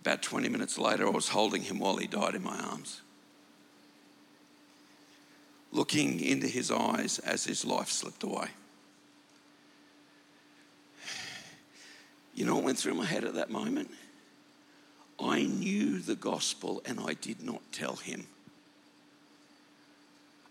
About 0.02 0.22
20 0.22 0.48
minutes 0.48 0.78
later, 0.78 1.06
I 1.06 1.10
was 1.10 1.28
holding 1.28 1.62
him 1.62 1.78
while 1.78 1.96
he 1.96 2.06
died 2.06 2.34
in 2.34 2.42
my 2.42 2.56
arms, 2.58 3.00
looking 5.72 6.20
into 6.20 6.46
his 6.46 6.70
eyes 6.70 7.18
as 7.20 7.44
his 7.44 7.64
life 7.64 7.88
slipped 7.88 8.22
away. 8.22 8.48
You 12.34 12.46
know 12.46 12.54
what 12.54 12.64
went 12.64 12.78
through 12.78 12.94
my 12.94 13.04
head 13.04 13.24
at 13.24 13.34
that 13.34 13.50
moment? 13.50 13.90
I 15.20 15.42
knew 15.42 15.98
the 15.98 16.14
gospel 16.14 16.82
and 16.84 16.98
I 17.00 17.14
did 17.14 17.42
not 17.42 17.60
tell 17.72 17.96
him. 17.96 18.26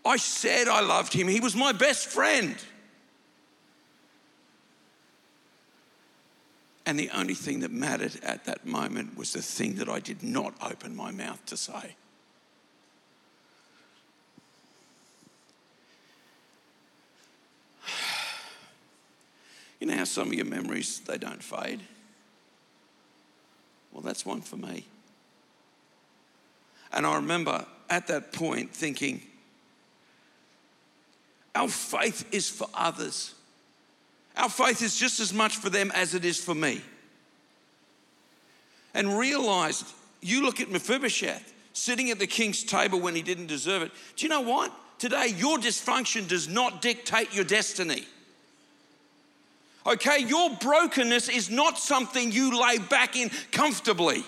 I 0.04 0.16
said 0.16 0.68
I 0.68 0.80
loved 0.80 1.12
him, 1.12 1.28
he 1.28 1.40
was 1.40 1.54
my 1.54 1.72
best 1.72 2.08
friend. 2.08 2.56
And 6.84 6.98
the 6.98 7.10
only 7.10 7.34
thing 7.34 7.60
that 7.60 7.70
mattered 7.70 8.18
at 8.24 8.44
that 8.46 8.66
moment 8.66 9.16
was 9.16 9.32
the 9.32 9.42
thing 9.42 9.76
that 9.76 9.88
I 9.88 10.00
did 10.00 10.22
not 10.22 10.54
open 10.60 10.96
my 10.96 11.12
mouth 11.12 11.44
to 11.46 11.56
say. 11.56 11.94
You 19.80 19.88
know 19.88 19.96
how 19.96 20.04
some 20.04 20.28
of 20.28 20.34
your 20.34 20.44
memories 20.44 21.00
they 21.00 21.18
don't 21.18 21.42
fade? 21.42 21.80
Well, 23.90 24.00
that's 24.00 24.24
one 24.24 24.40
for 24.40 24.56
me. 24.56 24.86
And 26.92 27.04
I 27.04 27.16
remember 27.16 27.66
at 27.90 28.06
that 28.06 28.32
point 28.32 28.70
thinking, 28.70 29.22
our 31.54 31.68
faith 31.68 32.26
is 32.32 32.48
for 32.48 32.66
others. 32.74 33.34
Our 34.36 34.48
faith 34.48 34.82
is 34.82 34.96
just 34.96 35.20
as 35.20 35.32
much 35.32 35.56
for 35.56 35.70
them 35.70 35.90
as 35.94 36.14
it 36.14 36.24
is 36.24 36.42
for 36.42 36.54
me. 36.54 36.80
And 38.94 39.18
realized, 39.18 39.86
you 40.20 40.42
look 40.42 40.60
at 40.60 40.70
Mephibosheth 40.70 41.52
sitting 41.72 42.10
at 42.10 42.18
the 42.18 42.26
king's 42.26 42.62
table 42.64 43.00
when 43.00 43.14
he 43.14 43.22
didn't 43.22 43.46
deserve 43.46 43.82
it. 43.82 43.92
Do 44.16 44.24
you 44.24 44.30
know 44.30 44.40
what? 44.42 44.72
Today, 44.98 45.34
your 45.36 45.58
dysfunction 45.58 46.28
does 46.28 46.48
not 46.48 46.80
dictate 46.80 47.34
your 47.34 47.44
destiny. 47.44 48.04
Okay, 49.84 50.20
your 50.20 50.50
brokenness 50.60 51.28
is 51.28 51.50
not 51.50 51.78
something 51.78 52.30
you 52.30 52.60
lay 52.60 52.78
back 52.78 53.16
in 53.16 53.30
comfortably. 53.50 54.24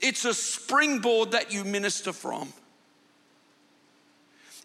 It's 0.00 0.24
a 0.24 0.34
springboard 0.34 1.32
that 1.32 1.52
you 1.52 1.64
minister 1.64 2.12
from. 2.12 2.52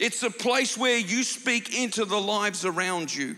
It's 0.02 0.24
a 0.24 0.32
place 0.32 0.76
where 0.76 0.98
you 0.98 1.24
speak 1.24 1.80
into 1.80 2.06
the 2.06 2.20
lives 2.20 2.66
around 2.66 3.14
you. 3.14 3.36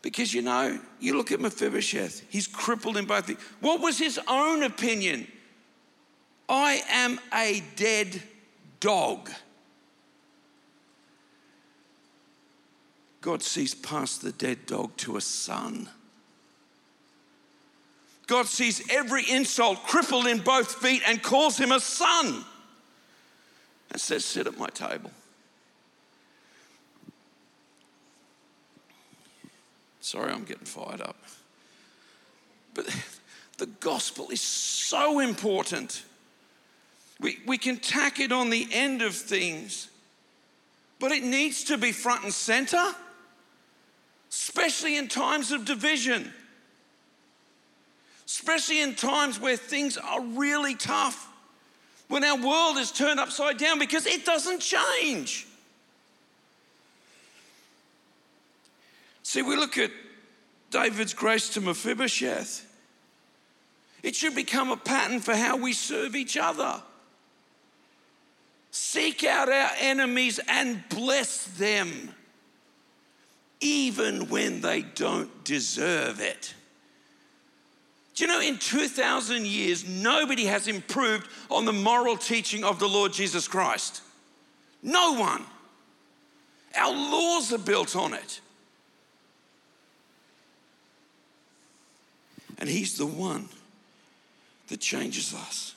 Because 0.00 0.32
you 0.32 0.40
know, 0.40 0.80
you 1.00 1.18
look 1.18 1.30
at 1.32 1.40
Mephibosheth, 1.40 2.22
he's 2.30 2.46
crippled 2.46 2.96
in 2.96 3.04
both. 3.04 3.26
feet. 3.26 3.36
what 3.60 3.82
was 3.82 3.98
his 3.98 4.18
own 4.26 4.62
opinion? 4.62 5.28
I 6.48 6.80
am 6.88 7.20
a 7.34 7.62
dead 7.76 8.22
dog. 8.80 9.28
God 13.20 13.42
sees 13.42 13.74
past 13.74 14.22
the 14.22 14.32
dead 14.32 14.64
dog 14.64 14.96
to 14.98 15.18
a 15.18 15.20
son. 15.20 15.90
God 18.26 18.46
sees 18.46 18.82
every 18.90 19.30
insult, 19.30 19.82
crippled 19.82 20.26
in 20.26 20.38
both 20.38 20.76
feet, 20.76 21.02
and 21.06 21.22
calls 21.22 21.58
him 21.58 21.70
a 21.70 21.80
son 21.80 22.42
and 23.90 24.00
says, 24.00 24.24
Sit 24.24 24.46
at 24.46 24.58
my 24.58 24.68
table. 24.68 25.10
Sorry, 30.00 30.32
I'm 30.32 30.44
getting 30.44 30.66
fired 30.66 31.00
up. 31.00 31.16
But 32.74 32.86
the 33.58 33.66
gospel 33.66 34.30
is 34.30 34.40
so 34.40 35.18
important. 35.18 36.04
We, 37.18 37.38
we 37.46 37.58
can 37.58 37.78
tack 37.78 38.20
it 38.20 38.30
on 38.30 38.50
the 38.50 38.68
end 38.70 39.02
of 39.02 39.14
things, 39.14 39.88
but 41.00 41.10
it 41.10 41.24
needs 41.24 41.64
to 41.64 41.78
be 41.78 41.90
front 41.90 42.24
and 42.24 42.32
center, 42.32 42.92
especially 44.30 44.96
in 44.96 45.08
times 45.08 45.50
of 45.50 45.64
division, 45.64 46.32
especially 48.26 48.82
in 48.82 48.94
times 48.94 49.40
where 49.40 49.56
things 49.56 49.96
are 49.96 50.20
really 50.20 50.74
tough 50.74 51.28
when 52.08 52.24
our 52.24 52.36
world 52.36 52.76
is 52.76 52.92
turned 52.92 53.18
upside 53.18 53.58
down 53.58 53.78
because 53.78 54.06
it 54.06 54.24
doesn't 54.24 54.60
change. 54.60 55.46
See, 59.22 59.42
we 59.42 59.56
look 59.56 59.76
at 59.76 59.90
David's 60.70 61.14
grace 61.14 61.48
to 61.50 61.60
Mephibosheth. 61.60 62.64
It 64.02 64.14
should 64.14 64.34
become 64.34 64.70
a 64.70 64.76
pattern 64.76 65.20
for 65.20 65.34
how 65.34 65.56
we 65.56 65.72
serve 65.72 66.14
each 66.14 66.36
other. 66.36 66.80
Seek 68.70 69.24
out 69.24 69.48
our 69.48 69.70
enemies 69.80 70.38
and 70.46 70.84
bless 70.90 71.46
them, 71.46 72.14
even 73.60 74.28
when 74.28 74.60
they 74.60 74.82
don't 74.82 75.44
deserve 75.44 76.20
it. 76.20 76.54
Do 78.16 78.24
you 78.24 78.28
know, 78.28 78.40
in 78.40 78.56
2,000 78.56 79.46
years, 79.46 79.86
nobody 79.86 80.46
has 80.46 80.68
improved 80.68 81.28
on 81.50 81.66
the 81.66 81.72
moral 81.72 82.16
teaching 82.16 82.64
of 82.64 82.78
the 82.78 82.88
Lord 82.88 83.12
Jesus 83.12 83.46
Christ. 83.46 84.00
No 84.82 85.12
one. 85.20 85.44
Our 86.74 86.92
laws 86.92 87.52
are 87.52 87.58
built 87.58 87.94
on 87.94 88.14
it. 88.14 88.40
And 92.58 92.70
He's 92.70 92.96
the 92.96 93.04
one 93.06 93.50
that 94.68 94.80
changes 94.80 95.34
us. 95.34 95.74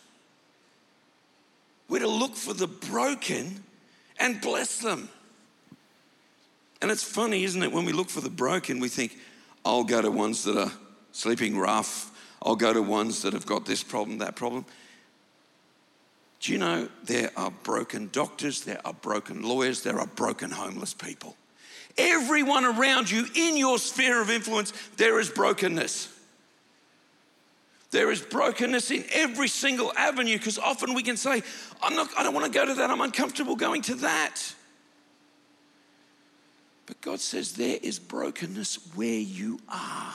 We're 1.89 1.99
to 1.99 2.07
look 2.07 2.35
for 2.35 2.53
the 2.53 2.67
broken 2.67 3.65
and 4.17 4.39
bless 4.39 4.77
them. 4.77 5.09
And 6.81 6.89
it's 6.89 7.03
funny, 7.03 7.43
isn't 7.43 7.61
it? 7.61 7.73
When 7.73 7.83
we 7.83 7.91
look 7.91 8.09
for 8.09 8.21
the 8.21 8.29
broken, 8.29 8.79
we 8.79 8.87
think, 8.87 9.17
I'll 9.65 9.83
go 9.83 10.01
to 10.01 10.09
ones 10.09 10.45
that 10.45 10.57
are 10.57 10.71
sleeping 11.11 11.57
rough. 11.57 12.08
I'll 12.41 12.55
go 12.55 12.73
to 12.73 12.81
ones 12.81 13.21
that 13.23 13.33
have 13.33 13.45
got 13.45 13.65
this 13.65 13.83
problem, 13.83 14.19
that 14.19 14.35
problem. 14.35 14.65
Do 16.39 16.53
you 16.53 16.57
know 16.57 16.87
there 17.03 17.31
are 17.35 17.51
broken 17.51 18.09
doctors, 18.11 18.61
there 18.61 18.79
are 18.85 18.93
broken 18.93 19.41
lawyers, 19.41 19.83
there 19.83 19.99
are 19.99 20.07
broken 20.07 20.51
homeless 20.51 20.93
people. 20.93 21.35
Everyone 21.97 22.63
around 22.63 23.11
you 23.11 23.25
in 23.35 23.57
your 23.57 23.77
sphere 23.77 24.21
of 24.21 24.29
influence, 24.29 24.71
there 24.95 25.19
is 25.19 25.29
brokenness. 25.29 26.15
There 27.91 28.11
is 28.11 28.21
brokenness 28.21 28.91
in 28.91 29.03
every 29.11 29.47
single 29.47 29.91
avenue 29.97 30.37
because 30.37 30.59
often 30.59 30.93
we 30.93 31.03
can 31.03 31.17
say, 31.17 31.41
I'm 31.81 31.95
not, 31.95 32.09
I 32.17 32.23
don't 32.23 32.33
want 32.33 32.45
to 32.45 32.51
go 32.51 32.65
to 32.65 32.75
that, 32.75 32.89
I'm 32.89 33.01
uncomfortable 33.01 33.55
going 33.57 33.81
to 33.83 33.95
that. 33.95 34.39
But 36.85 37.01
God 37.01 37.19
says 37.19 37.53
there 37.53 37.79
is 37.81 37.99
brokenness 37.99 38.95
where 38.95 39.19
you 39.19 39.59
are. 39.67 40.13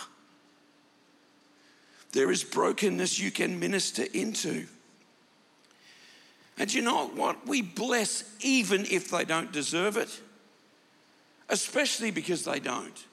There 2.15 2.31
is 2.31 2.43
brokenness 2.43 3.19
you 3.19 3.31
can 3.31 3.61
minister 3.61 4.05
into. 4.15 4.67
And 6.57 6.73
you 6.73 6.81
know 6.81 7.09
what? 7.09 7.47
We 7.47 7.61
bless 7.61 8.25
even 8.41 8.87
if 8.91 9.11
they 9.11 9.25
don't 9.25 9.53
deserve 9.53 9.97
it, 9.97 10.21
especially 11.49 12.11
because 12.11 12.45
they 12.45 12.61
don't. 12.61 13.05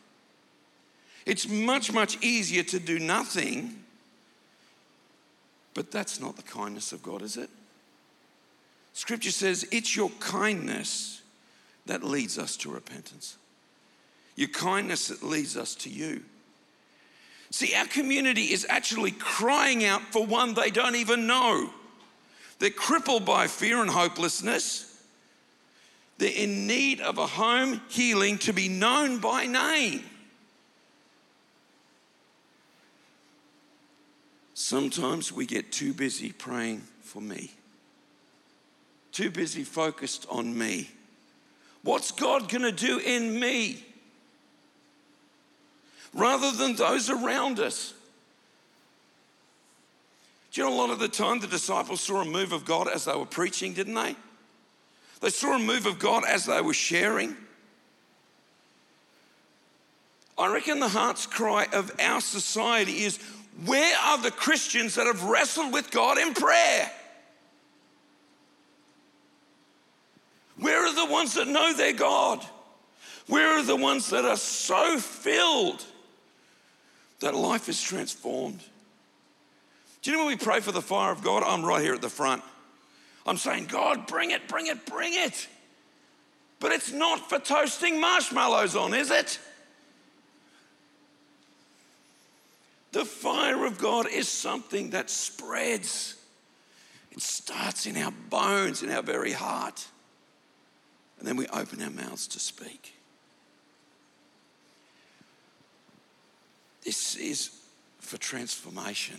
It's 1.26 1.50
much, 1.50 1.92
much 1.92 2.24
easier 2.24 2.64
to 2.64 2.80
do 2.80 3.00
nothing 3.00 3.82
but 5.74 5.92
that's 5.92 6.20
not 6.20 6.36
the 6.36 6.44
kindness 6.44 6.92
of 6.92 7.02
God, 7.02 7.22
is 7.22 7.38
it? 7.38 7.50
Scripture 8.94 9.32
says 9.32 9.66
it's 9.72 9.96
your 9.96 10.10
kindness 10.20 11.22
that 11.86 12.04
leads 12.04 12.38
us 12.38 12.58
to 12.58 12.72
repentance. 12.72 13.38
Your 14.36 14.50
kindness 14.50 15.08
that 15.08 15.24
leads 15.24 15.56
us 15.56 15.76
to 15.76 15.90
you. 15.90 16.24
See, 17.52 17.76
our 17.76 17.86
community 17.86 18.54
is 18.54 18.66
actually 18.70 19.12
crying 19.12 19.84
out 19.84 20.02
for 20.12 20.26
one 20.26 20.54
they 20.54 20.72
don't 20.72 20.96
even 20.96 21.28
know. 21.28 21.70
They're 22.60 22.70
crippled 22.70 23.26
by 23.26 23.48
fear 23.48 23.82
and 23.82 23.90
hopelessness. 23.90 24.88
They're 26.18 26.32
in 26.34 26.66
need 26.66 27.02
of 27.02 27.18
a 27.18 27.28
home 27.28 27.82
healing 27.90 28.38
to 28.40 28.54
be 28.54 28.70
known 28.70 29.20
by 29.20 29.48
name. 29.48 30.04
Sometimes 34.54 35.34
we 35.34 35.46
get 35.46 35.72
too 35.72 35.94
busy 35.94 36.32
praying 36.32 36.84
for 37.02 37.22
me, 37.22 37.52
too 39.12 39.30
busy 39.30 39.64
focused 39.64 40.26
on 40.30 40.58
me. 40.58 40.90
What's 41.84 42.12
God 42.12 42.48
going 42.48 42.62
to 42.62 42.72
do 42.72 43.00
in 43.00 43.38
me? 43.38 43.84
Rather 46.14 46.52
than 46.52 46.76
those 46.76 47.10
around 47.10 47.60
us. 47.60 47.94
Do 50.52 50.62
you 50.62 50.68
know 50.68 50.74
a 50.74 50.78
lot 50.78 50.90
of 50.90 51.00
the 51.00 51.08
time 51.08 51.40
the 51.40 51.48
disciples 51.48 52.02
saw 52.02 52.22
a 52.22 52.26
move 52.26 52.52
of 52.52 52.66
God 52.66 52.90
as 52.90 53.06
they 53.06 53.16
were 53.16 53.26
preaching, 53.26 53.74
didn't 53.74 53.94
they? 53.94 54.16
They 55.22 55.30
saw 55.30 55.56
a 55.56 55.60
move 55.60 55.86
of 55.86 56.00
God 56.00 56.24
as 56.28 56.46
they 56.46 56.60
were 56.62 56.74
sharing. 56.74 57.38
I 60.38 60.52
reckon 60.52 60.80
the 60.80 60.90
heart's 60.90 61.26
cry 61.26 61.68
of 61.72 61.92
our 62.00 62.20
society 62.20 63.04
is 63.04 63.20
where 63.66 63.98
are 63.98 64.18
the 64.18 64.32
Christians 64.32 64.96
that 64.96 65.06
have 65.06 65.24
wrestled 65.24 65.72
with 65.72 65.92
God 65.92 66.18
in 66.18 66.34
prayer? 66.34 66.92
Where 70.58 70.86
are 70.86 70.96
the 70.96 71.12
ones 71.12 71.36
that 71.36 71.48
know 71.48 71.74
their 71.74 71.94
God? 71.94 72.46
Where 73.28 73.58
are 73.58 73.64
the 73.64 73.76
ones 73.76 74.10
that 74.10 74.26
are 74.26 74.38
so 74.38 74.98
filled 74.98 75.86
that 77.22 77.34
life 77.34 77.70
is 77.70 77.82
transformed? 77.82 78.60
Do 80.02 80.12
you 80.12 80.18
know 80.18 80.26
when 80.26 80.38
we 80.38 80.44
pray 80.44 80.60
for 80.60 80.72
the 80.72 80.82
fire 80.82 81.12
of 81.12 81.24
God? 81.24 81.44
I'm 81.44 81.64
right 81.64 81.82
here 81.82 81.94
at 81.94 82.02
the 82.02 82.10
front. 82.10 82.44
I'm 83.26 83.38
saying, 83.38 83.68
God, 83.68 84.08
bring 84.08 84.32
it, 84.32 84.48
bring 84.48 84.68
it, 84.68 84.86
bring 84.86 85.14
it. 85.14 85.48
But 86.60 86.72
it's 86.72 86.92
not 86.92 87.30
for 87.30 87.40
toasting 87.40 88.00
marshmallows 88.00 88.76
on, 88.76 88.94
is 88.94 89.12
it? 89.12 89.40
The 92.92 93.06
fire 93.06 93.66
of 93.66 93.78
God 93.78 94.08
is 94.08 94.28
something 94.28 94.90
that 94.90 95.10
spreads. 95.10 96.18
It 97.12 97.22
starts 97.22 97.86
in 97.86 97.98
our 97.98 98.12
bones, 98.30 98.84
in 98.84 98.90
our 98.90 99.04
very 99.04 99.32
heart. 99.32 99.88
And 101.20 101.28
then 101.28 101.38
we 101.38 101.48
open 101.48 101.82
our 101.82 101.90
mouths 101.90 102.28
to 102.30 102.40
speak. 102.40 102.96
This 106.84 107.16
is 107.16 107.52
for 108.00 108.18
transformation. 108.18 109.18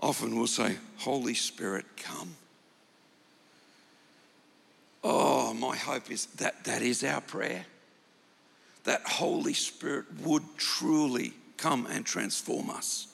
Often 0.00 0.36
we'll 0.36 0.46
say, 0.46 0.76
Holy 0.98 1.34
Spirit, 1.34 1.84
come. 1.96 2.36
Oh, 5.02 5.54
my 5.54 5.76
hope 5.76 6.10
is 6.10 6.26
that 6.36 6.64
that 6.64 6.82
is 6.82 7.04
our 7.04 7.20
prayer. 7.20 7.64
That 8.84 9.02
Holy 9.02 9.54
Spirit 9.54 10.06
would 10.22 10.42
truly 10.56 11.32
come 11.56 11.86
and 11.86 12.04
transform 12.04 12.70
us. 12.70 13.06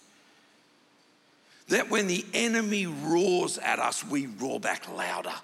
That 1.68 1.90
when 1.90 2.06
the 2.06 2.24
enemy 2.32 2.86
roars 2.86 3.58
at 3.58 3.80
us, 3.80 4.04
we 4.04 4.26
roar 4.26 4.60
back 4.60 4.88
louder. 4.88 5.34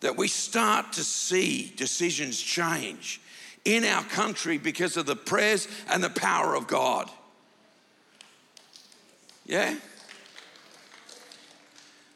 That 0.00 0.16
we 0.16 0.26
start 0.26 0.92
to 0.94 1.04
see 1.04 1.72
decisions 1.76 2.40
change 2.40 3.20
in 3.66 3.84
our 3.84 4.04
country 4.04 4.56
because 4.56 4.96
of 4.96 5.04
the 5.04 5.16
prayers 5.16 5.68
and 5.90 6.02
the 6.02 6.08
power 6.08 6.54
of 6.54 6.66
God. 6.66 7.10
Yeah? 9.44 9.74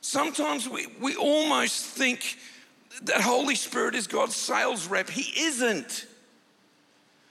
Sometimes 0.01 0.69
we, 0.69 0.87
we 1.01 1.17
almost 1.17 1.85
think 1.85 2.39
that 3.03 3.21
Holy 3.21 3.55
Spirit 3.55 3.95
is 3.95 4.07
God's 4.07 4.37
sales 4.37 4.87
rep. 4.87 5.11
He 5.11 5.43
isn't. 5.43 6.07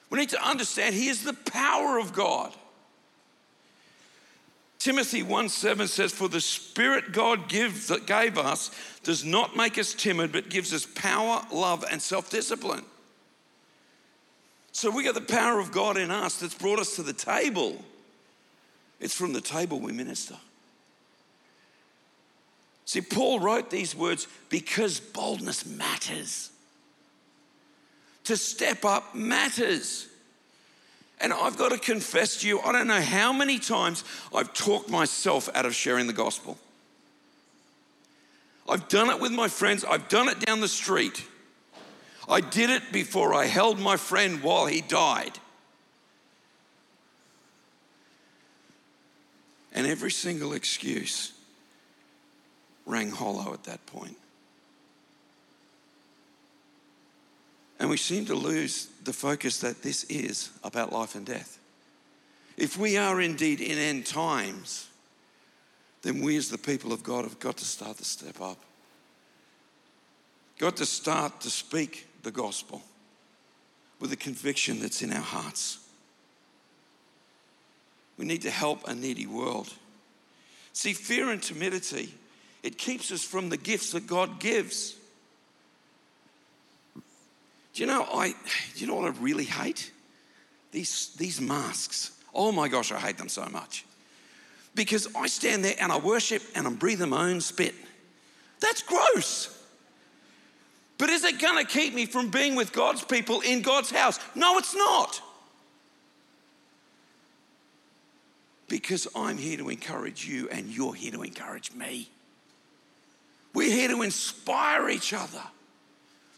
We 0.10 0.20
need 0.20 0.30
to 0.30 0.48
understand 0.48 0.96
He 0.96 1.08
is 1.08 1.24
the 1.24 1.34
power 1.34 1.98
of 1.98 2.14
God. 2.14 2.54
Timothy 4.80 5.24
1 5.24 5.50
7 5.50 5.88
says, 5.88 6.14
For 6.14 6.30
the 6.30 6.42
Spirit 6.42 7.12
God 7.12 7.50
gives, 7.50 7.88
that 7.88 8.08
gave 8.08 8.38
us 8.38 8.72
does 9.04 9.26
not 9.26 9.56
make 9.56 9.78
us 9.78 9.94
timid, 9.94 10.32
but 10.32 10.50
gives 10.50 10.74
us 10.74 10.86
power, 10.86 11.46
love, 11.52 11.84
and 11.90 12.02
self 12.02 12.30
discipline. 12.30 12.86
So 14.72 14.90
we 14.92 15.04
got 15.04 15.16
the 15.16 15.22
power 15.22 15.60
of 15.60 15.72
God 15.72 15.98
in 15.98 16.12
us 16.12 16.38
that's 16.38 16.54
brought 16.54 16.80
us 16.80 16.96
to 16.96 17.04
the 17.04 17.14
table. 17.14 17.76
It's 19.00 19.16
from 19.16 19.34
the 19.34 19.42
table 19.42 19.80
we 19.80 19.92
minister. 19.92 20.36
See, 22.86 23.02
Paul 23.02 23.40
wrote 23.40 23.70
these 23.70 23.96
words 23.96 24.28
because 24.50 25.00
boldness 25.00 25.66
matters. 25.66 26.50
To 28.26 28.36
step 28.36 28.84
up 28.84 29.14
matters. 29.14 30.08
And 31.22 31.34
I've 31.34 31.58
got 31.58 31.72
to 31.72 31.78
confess 31.78 32.42
to 32.42 32.48
you, 32.48 32.60
I 32.62 32.72
don't 32.72 32.88
know 32.88 33.02
how 33.02 33.34
many 33.34 33.60
times 33.60 34.04
I've 34.34 34.54
talked 34.54 34.90
myself 34.90 35.50
out 35.54 35.66
of 35.66 35.76
sharing 35.76 36.08
the 36.08 36.14
gospel. 36.14 36.58
I've 38.68 38.88
done 38.88 39.10
it 39.10 39.20
with 39.20 39.32
my 39.32 39.48
friends, 39.48 39.84
I've 39.84 40.10
done 40.10 40.30
it 40.30 40.40
down 40.40 40.62
the 40.62 40.68
street. 40.68 41.26
I 42.30 42.42
did 42.42 42.70
it 42.70 42.92
before 42.92 43.34
I 43.34 43.46
held 43.46 43.80
my 43.80 43.98
friend 43.98 44.44
while 44.44 44.68
he 44.68 44.82
died. 44.82 45.39
And 49.74 49.88
every 49.88 50.12
single 50.12 50.54
excuse 50.54 51.34
rang 52.86 53.10
hollow 53.10 53.54
at 53.54 53.63
that 53.63 53.84
point. 53.88 54.18
And 57.80 57.89
we 57.89 57.98
seem 57.98 58.26
to 58.26 58.36
lose 58.36 58.89
the 59.04 59.13
focus 59.13 59.60
that 59.62 59.82
this 59.82 60.04
is 60.06 60.50
about 60.63 60.92
life 60.92 61.15
and 61.15 61.26
death. 61.26 61.58
If 62.58 62.78
we 62.78 62.98
are 62.98 63.22
indeed 63.22 63.62
in 63.62 63.78
end 63.78 64.06
times, 64.06 64.88
then 66.02 66.22
we 66.22 66.36
as 66.36 66.50
the 66.50 66.58
people 66.58 66.92
of 66.92 67.04
God 67.04 67.24
have 67.24 67.39
got 67.39 67.58
to 67.58 67.65
start 67.65 67.98
to 67.98 68.04
step 68.04 68.42
up. 68.42 68.58
Got 70.58 70.76
to 70.78 70.86
start 70.86 71.39
to 71.42 71.50
speak 71.50 72.06
the 72.24 72.32
gospel 72.32 72.82
with 74.00 74.10
the 74.10 74.16
conviction 74.16 74.80
that's 74.80 75.02
in 75.02 75.12
our 75.12 75.22
hearts. 75.22 75.80
We 78.18 78.26
need 78.26 78.42
to 78.44 78.50
help 78.52 78.88
a 78.88 78.96
needy 78.96 79.26
world. 79.26 79.74
See, 80.74 80.94
fear 80.94 81.32
and 81.32 81.42
timidity, 81.42 82.14
it 82.64 82.78
keeps 82.78 83.12
us 83.12 83.24
from 83.24 83.50
the 83.50 83.58
gifts 83.58 83.92
that 83.92 84.08
God 84.08 84.40
gives. 84.40 84.96
Do 87.74 87.84
you 87.84 87.88
know 87.88 88.06
I 88.14 88.30
do 88.30 88.36
you 88.76 88.88
know 88.88 88.96
what 88.96 89.06
I 89.06 89.18
really 89.20 89.46
hate? 89.46 89.92
These 90.72 91.16
these 91.18 91.40
masks. 91.42 92.12
Oh 92.34 92.52
my 92.52 92.68
gosh, 92.68 92.92
I 92.92 93.00
hate 93.00 93.18
them 93.18 93.30
so 93.30 93.46
much. 93.46 93.86
because 94.76 95.08
I 95.16 95.28
stand 95.28 95.66
there 95.66 95.76
and 95.80 95.92
I 95.92 95.98
worship 95.98 96.42
and 96.56 96.66
I'm 96.68 96.76
breathing 96.76 97.10
my 97.10 97.30
own 97.30 97.42
spit. 97.42 97.76
That's 98.60 98.82
gross. 98.82 99.59
But 101.00 101.10
is 101.10 101.24
it 101.24 101.40
going 101.40 101.66
to 101.66 101.72
keep 101.72 101.96
me 101.96 102.06
from 102.06 102.30
being 102.30 102.56
with 102.56 102.74
God's 102.74 103.04
people 103.04 103.40
in 103.40 103.62
God's 103.62 103.90
house? 103.90 104.20
No, 104.36 104.58
it's 104.58 104.76
not. 104.76 105.22
Because 108.68 109.08
I'm 109.16 109.38
here 109.38 109.58
to 109.58 109.70
encourage 109.70 110.28
you 110.28 110.50
and 110.50 110.68
you're 110.68 110.94
here 110.94 111.14
to 111.14 111.24
encourage 111.24 111.72
me. 111.72 112.10
We're 113.54 113.72
here 113.72 113.88
to 113.88 114.02
inspire 114.02 114.90
each 114.90 115.14
other 115.14 115.42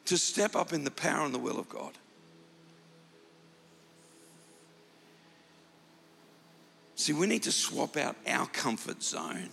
to 0.06 0.18
step 0.18 0.56
up 0.56 0.72
in 0.72 0.84
the 0.84 0.92
power 0.92 1.26
and 1.26 1.34
the 1.34 1.40
will 1.40 1.60
of 1.60 1.68
God. 1.68 1.94
See, 6.96 7.14
we 7.14 7.26
need 7.26 7.44
to 7.44 7.52
swap 7.52 7.98
out 7.98 8.16
our 8.28 8.46
comfort 8.46 9.02
zone 9.02 9.50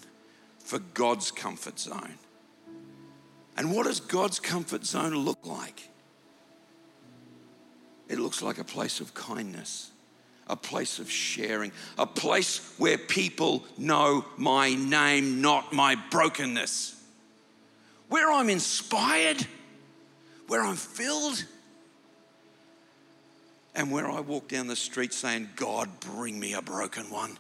for 0.59 0.79
God's 0.79 1.31
comfort 1.31 1.79
zone. 1.79 2.19
And 3.59 3.73
what 3.75 3.87
does 3.87 3.99
God's 3.99 4.39
comfort 4.39 4.87
zone 4.87 5.17
look 5.17 5.45
like? 5.45 5.89
It 8.09 8.21
looks 8.21 8.41
like 8.41 8.59
a 8.59 8.65
place 8.65 9.01
of 9.01 9.13
kindness, 9.15 9.91
a 10.47 10.55
place 10.55 11.01
of 11.01 11.11
sharing, 11.11 11.73
a 11.99 12.07
place 12.07 12.73
where 12.79 12.97
people 12.97 13.65
know 13.77 14.25
my 14.37 14.75
name, 14.75 15.41
not 15.41 15.73
my 15.73 15.97
brokenness, 15.97 17.03
where 18.09 18.31
I'm 18.31 18.49
inspired, 18.49 19.45
where 20.47 20.63
I'm 20.63 20.77
filled, 20.77 21.45
and 23.75 23.91
where 23.91 24.09
I 24.09 24.21
walk 24.21 24.47
down 24.47 24.69
the 24.69 24.77
street 24.77 25.13
saying, 25.13 25.49
God, 25.57 25.89
bring 25.99 26.39
me 26.39 26.55
a 26.55 26.63
broken 26.63 27.11
one. 27.11 27.37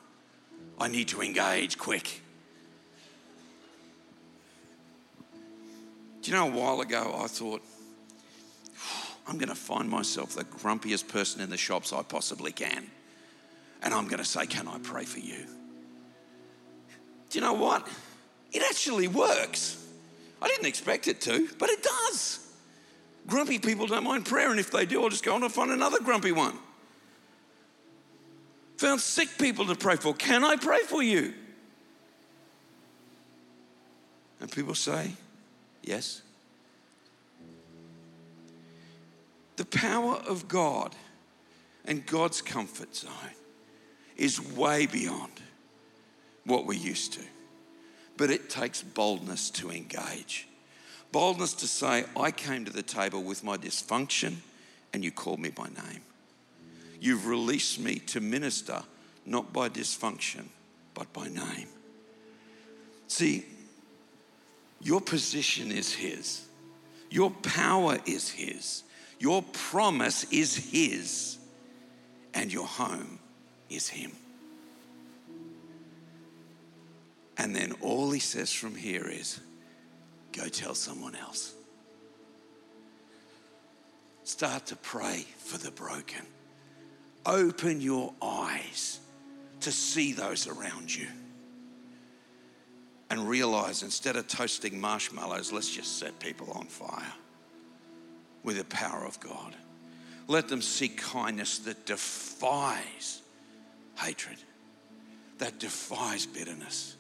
I 0.81 0.89
need 0.89 1.07
to 1.09 1.23
engage 1.23 1.79
quick. 1.79 2.23
You 6.29 6.35
know, 6.35 6.49
a 6.49 6.51
while 6.51 6.83
ago 6.83 7.19
I 7.19 7.27
thought, 7.27 7.63
I'm 9.27 9.39
going 9.39 9.49
to 9.49 9.55
find 9.55 9.89
myself 9.89 10.35
the 10.35 10.45
grumpiest 10.45 11.09
person 11.09 11.41
in 11.41 11.49
the 11.49 11.57
shops 11.57 11.91
I 11.91 12.03
possibly 12.03 12.53
can. 12.53 12.85
And 13.81 13.95
I'm 13.95 14.09
going 14.09 14.19
to 14.19 14.27
say, 14.27 14.45
Can 14.45 14.69
I 14.69 14.77
pray 14.83 15.07
for 15.07 15.21
you? 15.21 15.47
Do 17.31 17.39
you 17.39 17.41
know 17.41 17.55
what? 17.55 17.89
It 18.53 18.63
actually 18.63 19.09
works. 19.09 19.83
I 20.43 20.49
didn't 20.49 20.67
expect 20.67 21.09
it 21.09 21.23
to, 21.23 21.49
but 21.59 21.71
it 21.71 21.83
does. 21.83 22.47
Grumpy 23.27 23.59
people 23.59 23.87
don't 23.87 24.05
mind 24.05 24.27
prayer, 24.27 24.51
and 24.51 24.61
if 24.61 24.71
they 24.71 24.85
do, 24.85 25.03
I'll 25.03 25.09
just 25.09 25.25
go 25.25 25.35
on 25.35 25.43
and 25.43 25.51
find 25.51 25.71
another 25.71 25.99
grumpy 25.99 26.33
one. 26.33 26.59
Found 28.77 29.01
sick 29.01 29.31
people 29.39 29.65
to 29.65 29.75
pray 29.75 29.97
for. 29.97 30.13
Can 30.13 30.45
I 30.45 30.57
pray 30.57 30.81
for 30.81 31.03
you? 31.03 31.33
And 34.41 34.53
people 34.53 34.75
say, 34.75 35.13
Yes. 35.89 36.21
The 39.57 39.65
power 39.65 40.17
of 40.17 40.47
God 40.47 40.95
and 41.87 42.05
God's 42.05 42.43
comfort 42.43 42.95
zone 42.95 43.11
is 44.15 44.39
way 44.55 44.85
beyond 44.85 45.33
what 46.45 46.67
we're 46.67 46.79
used 46.79 47.15
to. 47.15 47.23
But 48.19 48.31
it 48.31 48.51
takes 48.51 48.83
boldness 48.83 49.49
to 49.53 49.71
engage. 49.71 50.47
Boldness 51.11 51.55
to 51.55 51.67
say, 51.67 52.05
I 52.15 52.33
came 52.33 52.67
to 52.67 52.73
the 52.73 52.83
table 52.83 53.23
with 53.23 53.43
my 53.43 53.57
dysfunction 53.57 54.37
and 54.93 55.03
you 55.03 55.11
called 55.11 55.41
me 55.41 55.49
by 55.49 55.69
name. 55.69 56.03
You've 57.01 57.27
released 57.27 57.81
me 57.81 57.95
to 57.95 58.21
minister 58.21 58.83
not 59.25 59.55
by 59.55 59.71
dysfunction, 59.71 60.49
but 60.93 61.11
by 61.15 61.29
name. 61.29 61.69
See, 63.07 63.47
your 64.81 65.01
position 65.01 65.73
is 65.73 65.93
His, 65.93 66.47
your 67.11 67.31
power 67.31 67.99
is 68.07 68.31
His, 68.31 68.85
your 69.19 69.43
promise 69.53 70.25
is 70.31 70.57
His, 70.57 71.39
and 72.35 72.53
your 72.53 72.67
home 72.67 73.19
is 73.69 73.89
Him. 73.89 74.13
And 77.37 77.55
then 77.55 77.73
all 77.81 78.11
He 78.11 78.21
says 78.21 78.53
from 78.53 78.75
here 78.75 79.09
is 79.09 79.41
go 80.33 80.49
tell 80.49 80.75
someone 80.75 81.17
else. 81.17 81.55
Start 84.25 84.67
to 84.67 84.77
pray 84.77 85.25
for 85.39 85.59
the 85.59 85.71
broken. 85.71 86.23
Open 87.25 87.81
your 87.81 88.13
eyes 88.21 89.01
to 89.61 89.73
see 89.73 90.13
those 90.13 90.47
around 90.47 90.95
you 90.95 91.09
and 93.11 93.29
realize 93.29 93.83
instead 93.83 94.17
of 94.17 94.29
toasting 94.29 94.81
marshmallows, 94.81 95.53
let's 95.53 95.71
just 95.71 95.99
set 95.99 96.19
people 96.19 96.51
on 96.53 96.67
fire 96.67 97.13
with 98.43 98.59
the 98.59 98.65
power 98.65 99.05
of 99.05 99.19
God. 99.21 99.55
Let 100.27 100.49
them 100.49 100.61
see 100.61 100.89
kindness 100.89 101.59
that 101.61 101.87
defies 101.87 103.23
hatred, 103.97 104.37
that 105.39 105.59
defies 105.59 106.27
bitterness. 106.27 106.97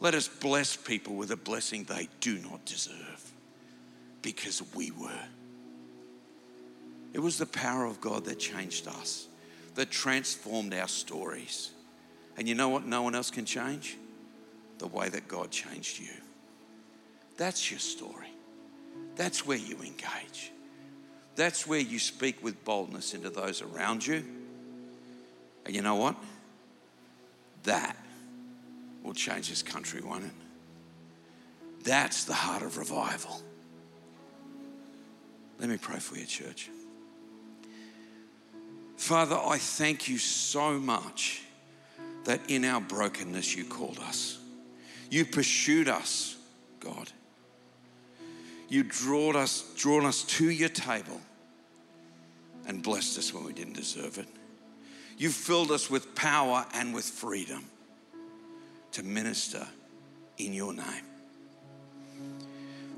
Let 0.00 0.14
us 0.14 0.28
bless 0.28 0.76
people 0.76 1.14
with 1.14 1.30
a 1.30 1.36
blessing 1.36 1.84
they 1.84 2.08
do 2.20 2.38
not 2.38 2.64
deserve 2.64 3.32
because 4.22 4.62
we 4.74 4.90
were. 4.92 5.10
It 7.12 7.20
was 7.20 7.38
the 7.38 7.46
power 7.46 7.84
of 7.84 8.00
God 8.00 8.24
that 8.24 8.38
changed 8.38 8.88
us, 8.88 9.28
that 9.76 9.90
transformed 9.90 10.74
our 10.74 10.88
stories. 10.88 11.70
And 12.36 12.48
you 12.48 12.54
know 12.54 12.68
what 12.68 12.86
no 12.86 13.02
one 13.02 13.14
else 13.14 13.30
can 13.30 13.44
change? 13.44 13.96
The 14.78 14.86
way 14.86 15.08
that 15.08 15.28
God 15.28 15.50
changed 15.50 16.00
you. 16.00 16.10
That's 17.36 17.70
your 17.70 17.80
story. 17.80 18.28
That's 19.16 19.46
where 19.46 19.58
you 19.58 19.76
engage. 19.76 20.52
That's 21.36 21.66
where 21.66 21.80
you 21.80 21.98
speak 21.98 22.42
with 22.42 22.64
boldness 22.64 23.14
into 23.14 23.30
those 23.30 23.62
around 23.62 24.06
you. 24.06 24.24
And 25.66 25.74
you 25.74 25.82
know 25.82 25.96
what? 25.96 26.16
That 27.64 27.96
will 29.02 29.14
change 29.14 29.48
this 29.48 29.62
country, 29.62 30.00
won't 30.00 30.24
it? 30.24 30.30
That's 31.82 32.24
the 32.24 32.34
heart 32.34 32.62
of 32.62 32.78
revival. 32.78 33.40
Let 35.58 35.68
me 35.68 35.76
pray 35.76 35.98
for 35.98 36.16
you, 36.16 36.26
church. 36.26 36.70
Father, 38.96 39.36
I 39.36 39.58
thank 39.58 40.08
you 40.08 40.18
so 40.18 40.78
much 40.78 41.42
that 42.24 42.40
in 42.48 42.64
our 42.64 42.80
brokenness 42.80 43.54
you 43.54 43.64
called 43.64 43.98
us. 43.98 44.38
You 45.10 45.24
pursued 45.24 45.88
us, 45.88 46.36
God. 46.80 47.10
You 48.68 48.82
drawn 48.82 49.36
us, 49.36 49.72
drawn 49.76 50.06
us 50.06 50.22
to 50.24 50.48
your 50.50 50.68
table 50.68 51.20
and 52.66 52.82
blessed 52.82 53.18
us 53.18 53.32
when 53.32 53.44
we 53.44 53.52
didn't 53.52 53.74
deserve 53.74 54.18
it. 54.18 54.28
You 55.16 55.30
filled 55.30 55.70
us 55.70 55.90
with 55.90 56.14
power 56.14 56.66
and 56.74 56.94
with 56.94 57.04
freedom 57.04 57.64
to 58.92 59.02
minister 59.02 59.66
in 60.38 60.52
your 60.52 60.72
name. 60.72 61.04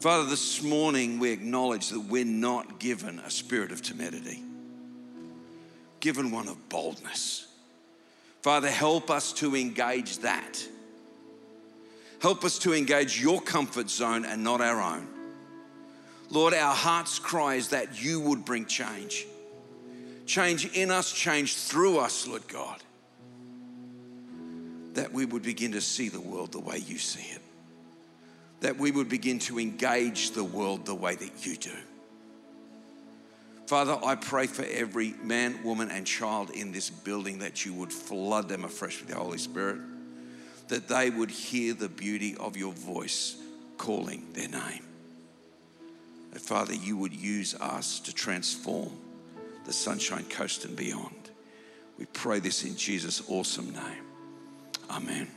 Father, 0.00 0.28
this 0.28 0.62
morning 0.62 1.18
we 1.18 1.30
acknowledge 1.30 1.88
that 1.88 2.00
we're 2.00 2.24
not 2.24 2.78
given 2.78 3.18
a 3.18 3.30
spirit 3.30 3.72
of 3.72 3.82
timidity, 3.82 4.42
given 6.00 6.30
one 6.30 6.48
of 6.48 6.68
boldness. 6.68 7.46
Father, 8.42 8.70
help 8.70 9.10
us 9.10 9.32
to 9.34 9.56
engage 9.56 10.18
that 10.18 10.66
Help 12.20 12.44
us 12.44 12.58
to 12.60 12.72
engage 12.72 13.20
your 13.20 13.40
comfort 13.40 13.90
zone 13.90 14.24
and 14.24 14.42
not 14.42 14.60
our 14.60 14.80
own. 14.80 15.06
Lord, 16.30 16.54
our 16.54 16.74
heart's 16.74 17.18
cry 17.18 17.54
is 17.54 17.68
that 17.68 18.02
you 18.02 18.20
would 18.20 18.44
bring 18.44 18.66
change. 18.66 19.26
Change 20.24 20.66
in 20.74 20.90
us, 20.90 21.12
change 21.12 21.54
through 21.54 21.98
us, 21.98 22.26
Lord 22.26 22.46
God. 22.48 22.82
That 24.94 25.12
we 25.12 25.24
would 25.24 25.42
begin 25.42 25.72
to 25.72 25.80
see 25.80 26.08
the 26.08 26.20
world 26.20 26.52
the 26.52 26.60
way 26.60 26.78
you 26.78 26.98
see 26.98 27.34
it. 27.34 27.42
That 28.60 28.78
we 28.78 28.90
would 28.90 29.08
begin 29.08 29.38
to 29.40 29.60
engage 29.60 30.30
the 30.30 30.42
world 30.42 30.86
the 30.86 30.94
way 30.94 31.14
that 31.14 31.46
you 31.46 31.56
do. 31.56 31.70
Father, 33.66 33.98
I 34.04 34.14
pray 34.14 34.46
for 34.46 34.64
every 34.64 35.14
man, 35.22 35.62
woman, 35.62 35.90
and 35.90 36.06
child 36.06 36.50
in 36.50 36.72
this 36.72 36.88
building 36.88 37.40
that 37.40 37.64
you 37.64 37.74
would 37.74 37.92
flood 37.92 38.48
them 38.48 38.64
afresh 38.64 39.00
with 39.00 39.10
the 39.10 39.16
Holy 39.16 39.38
Spirit 39.38 39.80
that 40.68 40.88
they 40.88 41.10
would 41.10 41.30
hear 41.30 41.74
the 41.74 41.88
beauty 41.88 42.36
of 42.38 42.56
your 42.56 42.72
voice 42.72 43.36
calling 43.78 44.26
their 44.32 44.48
name. 44.48 44.82
That, 46.32 46.42
Father, 46.42 46.74
you 46.74 46.96
would 46.96 47.14
use 47.14 47.54
us 47.54 48.00
to 48.00 48.14
transform 48.14 48.90
the 49.64 49.72
Sunshine 49.72 50.24
Coast 50.24 50.64
and 50.64 50.76
beyond. 50.76 51.30
We 51.98 52.06
pray 52.06 52.40
this 52.40 52.64
in 52.64 52.76
Jesus' 52.76 53.22
awesome 53.28 53.72
name. 53.72 54.04
Amen. 54.90 55.28